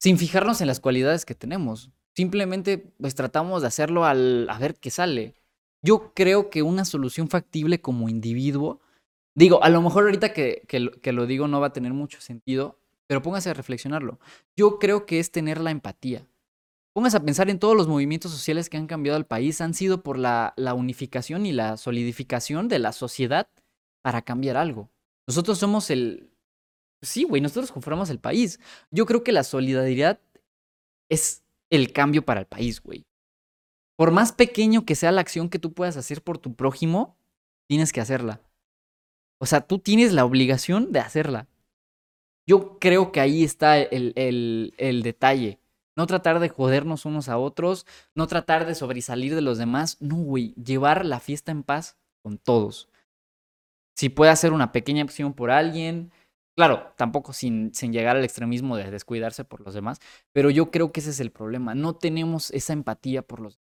[0.00, 1.92] sin fijarnos en las cualidades que tenemos.
[2.16, 5.36] Simplemente, pues tratamos de hacerlo al, a ver qué sale.
[5.80, 8.80] Yo creo que una solución factible como individuo,
[9.36, 12.20] digo, a lo mejor ahorita que, que, que lo digo no va a tener mucho
[12.20, 14.18] sentido, pero póngase a reflexionarlo.
[14.56, 16.26] Yo creo que es tener la empatía.
[16.92, 20.02] Póngase a pensar en todos los movimientos sociales que han cambiado al país, han sido
[20.02, 23.48] por la, unificación y la solidificación de la sociedad
[24.02, 24.90] para cambiar algo.
[25.28, 26.30] Nosotros somos el...
[27.02, 28.58] Sí, güey, nosotros conformamos el país.
[28.90, 30.20] Yo creo que la solidaridad
[31.08, 33.06] es el cambio para el país, güey.
[33.96, 37.16] Por más pequeño que sea la acción que tú puedas hacer por tu prójimo,
[37.68, 38.40] tienes que hacerla.
[39.38, 41.46] O sea, tú tienes la obligación de hacerla.
[42.46, 45.59] Yo creo que ahí está el detalle.
[46.00, 47.84] No tratar de jodernos unos a otros,
[48.14, 49.98] no tratar de sobresalir de los demás.
[50.00, 52.88] No, güey, llevar la fiesta en paz con todos.
[53.94, 56.10] Si puede hacer una pequeña acción por alguien,
[56.56, 59.98] claro, tampoco sin, sin llegar al extremismo de descuidarse por los demás,
[60.32, 61.74] pero yo creo que ese es el problema.
[61.74, 63.60] No tenemos esa empatía por los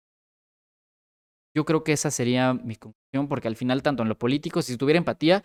[1.56, 3.28] Yo creo que esa sería mi conclusión.
[3.30, 5.42] porque al final, tanto en lo político, si tuviera empatía,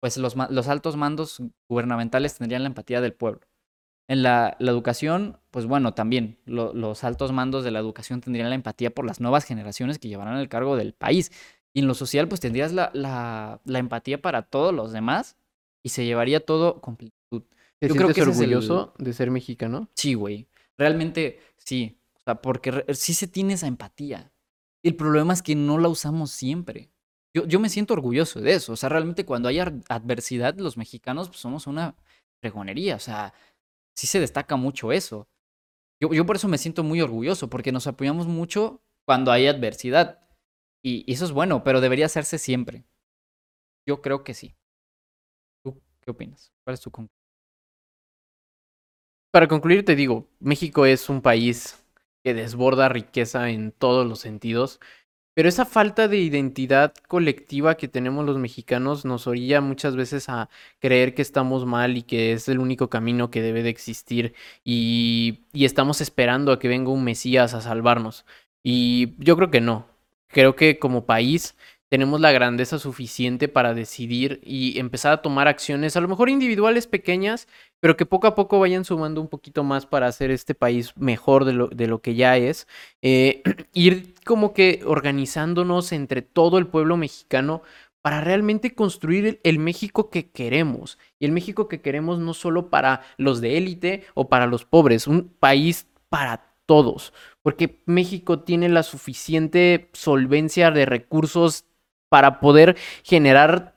[0.00, 3.40] pues los, los altos mandos gubernamentales tendrían la empatía del pueblo.
[4.08, 8.48] En la, la educación, pues bueno, también lo- los altos mandos de la educación tendrían
[8.50, 11.30] la empatía por las nuevas generaciones que llevarán el cargo del país.
[11.72, 15.36] Y en lo social, pues tendrías la, la, la empatía para todos los demás
[15.82, 17.42] y se llevaría todo con plenitud.
[17.78, 19.88] ¿Te Yo creo que ese es el- orgulloso de ser mexicano?
[19.94, 20.46] Sí, güey.
[20.76, 21.98] Realmente sí.
[22.16, 24.30] O sea, porque re- sí se tiene esa empatía.
[24.84, 26.90] El problema es que no la usamos siempre.
[27.34, 28.72] Yo, yo me siento orgulloso de eso.
[28.74, 31.94] O sea, realmente cuando hay adversidad, los mexicanos pues, somos una
[32.40, 32.96] fregonería.
[32.96, 33.32] O sea,
[33.94, 35.28] sí se destaca mucho eso.
[36.00, 40.20] Yo, por eso me siento muy orgulloso, porque nos apoyamos mucho cuando hay adversidad.
[40.82, 42.84] Y, y eso es bueno, pero debería hacerse siempre.
[43.86, 44.56] Yo creo que sí.
[45.64, 46.52] ¿Tú qué opinas?
[46.64, 47.22] ¿Cuál es tu conclusión?
[49.32, 51.82] Para concluir, te digo, México es un país
[52.22, 54.78] que desborda riqueza en todos los sentidos,
[55.34, 60.50] pero esa falta de identidad colectiva que tenemos los mexicanos nos orilla muchas veces a
[60.80, 65.40] creer que estamos mal y que es el único camino que debe de existir y,
[65.52, 68.24] y estamos esperando a que venga un Mesías a salvarnos.
[68.62, 69.86] Y yo creo que no.
[70.28, 71.56] Creo que como país
[71.92, 76.86] tenemos la grandeza suficiente para decidir y empezar a tomar acciones, a lo mejor individuales
[76.86, 77.48] pequeñas,
[77.80, 81.44] pero que poco a poco vayan sumando un poquito más para hacer este país mejor
[81.44, 82.66] de lo, de lo que ya es.
[83.02, 83.42] Eh,
[83.74, 87.60] ir como que organizándonos entre todo el pueblo mexicano
[88.00, 90.96] para realmente construir el, el México que queremos.
[91.18, 95.06] Y el México que queremos no solo para los de élite o para los pobres,
[95.06, 97.12] un país para todos.
[97.42, 101.66] Porque México tiene la suficiente solvencia de recursos
[102.12, 103.74] para poder generar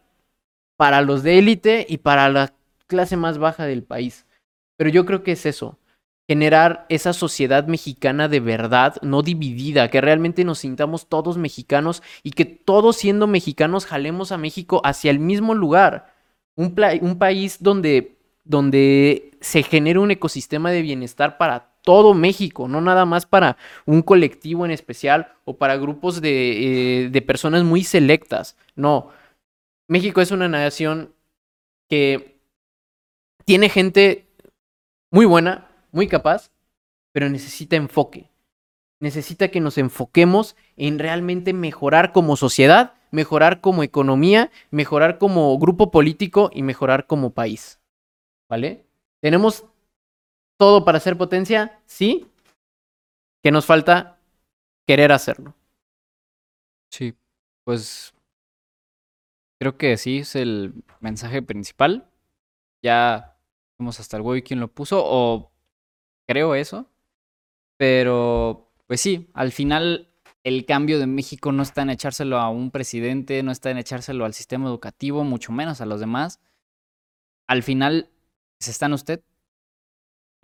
[0.75, 2.53] para los de élite y para la
[2.85, 4.25] clase más baja del país.
[4.75, 5.79] Pero yo creo que es eso,
[6.27, 12.31] generar esa sociedad mexicana de verdad, no dividida, que realmente nos sintamos todos mexicanos y
[12.31, 16.13] que todos siendo mexicanos jalemos a México hacia el mismo lugar.
[16.57, 16.75] Un,
[17.17, 23.25] país donde, donde se genere un ecosistema de bienestar para todo México, no nada más
[23.25, 28.57] para un colectivo en especial o para grupos de, eh, de personas muy selectas.
[28.75, 29.09] No,
[29.87, 31.13] México es una nación
[31.87, 32.41] que
[33.45, 34.27] tiene gente
[35.11, 36.51] muy buena, muy capaz,
[37.13, 38.29] pero necesita enfoque.
[38.99, 45.91] Necesita que nos enfoquemos en realmente mejorar como sociedad, mejorar como economía, mejorar como grupo
[45.91, 47.79] político y mejorar como país.
[48.49, 48.85] ¿Vale?
[49.21, 49.65] Tenemos
[50.57, 52.27] todo para ser potencia, sí.
[53.43, 54.19] Que nos falta
[54.87, 55.55] querer hacerlo.
[56.89, 57.15] Sí,
[57.63, 58.13] pues
[59.59, 62.09] creo que sí es el mensaje principal.
[62.83, 63.37] Ya
[63.77, 65.51] vimos hasta el güey quien lo puso, o
[66.27, 66.89] creo eso.
[67.77, 70.09] Pero, pues sí, al final
[70.43, 74.25] el cambio de México no está en echárselo a un presidente, no está en echárselo
[74.25, 76.39] al sistema educativo, mucho menos a los demás.
[77.47, 78.11] Al final,
[78.57, 79.23] pues está en usted.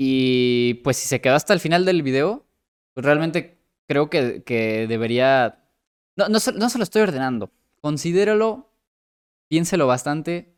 [0.03, 2.47] Y pues si se quedó hasta el final del video,
[2.95, 5.63] pues realmente creo que, que debería
[6.17, 7.51] no, no, se, no se lo estoy ordenando.
[7.81, 8.73] Considéralo,
[9.47, 10.55] piénselo bastante,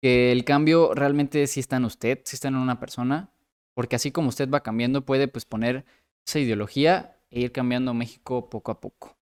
[0.00, 3.32] que el cambio realmente sí está en usted, sí está en una persona,
[3.74, 5.84] porque así como usted va cambiando, puede pues poner
[6.24, 9.16] esa ideología e ir cambiando México poco a poco.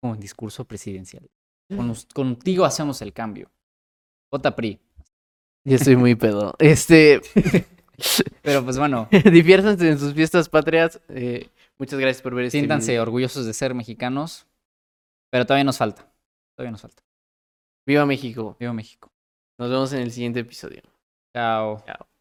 [0.00, 1.28] Como en discurso presidencial.
[1.68, 3.50] Con, us- contigo hacemos el cambio.
[4.32, 4.80] Vota PRI.
[5.64, 6.54] Yo estoy muy pedo.
[6.58, 7.20] Este,
[8.42, 11.00] Pero pues bueno, diviértanse en sus fiestas patrias.
[11.08, 13.02] Eh, muchas gracias por ver este siéntanse video.
[13.02, 14.46] orgullosos de ser mexicanos,
[15.30, 16.10] pero todavía nos falta.
[16.56, 17.02] Todavía nos falta.
[17.86, 18.56] Viva México.
[18.58, 19.10] Viva México.
[19.58, 20.82] Nos vemos en el siguiente episodio.
[21.34, 21.82] Chao.
[21.86, 22.17] Chao.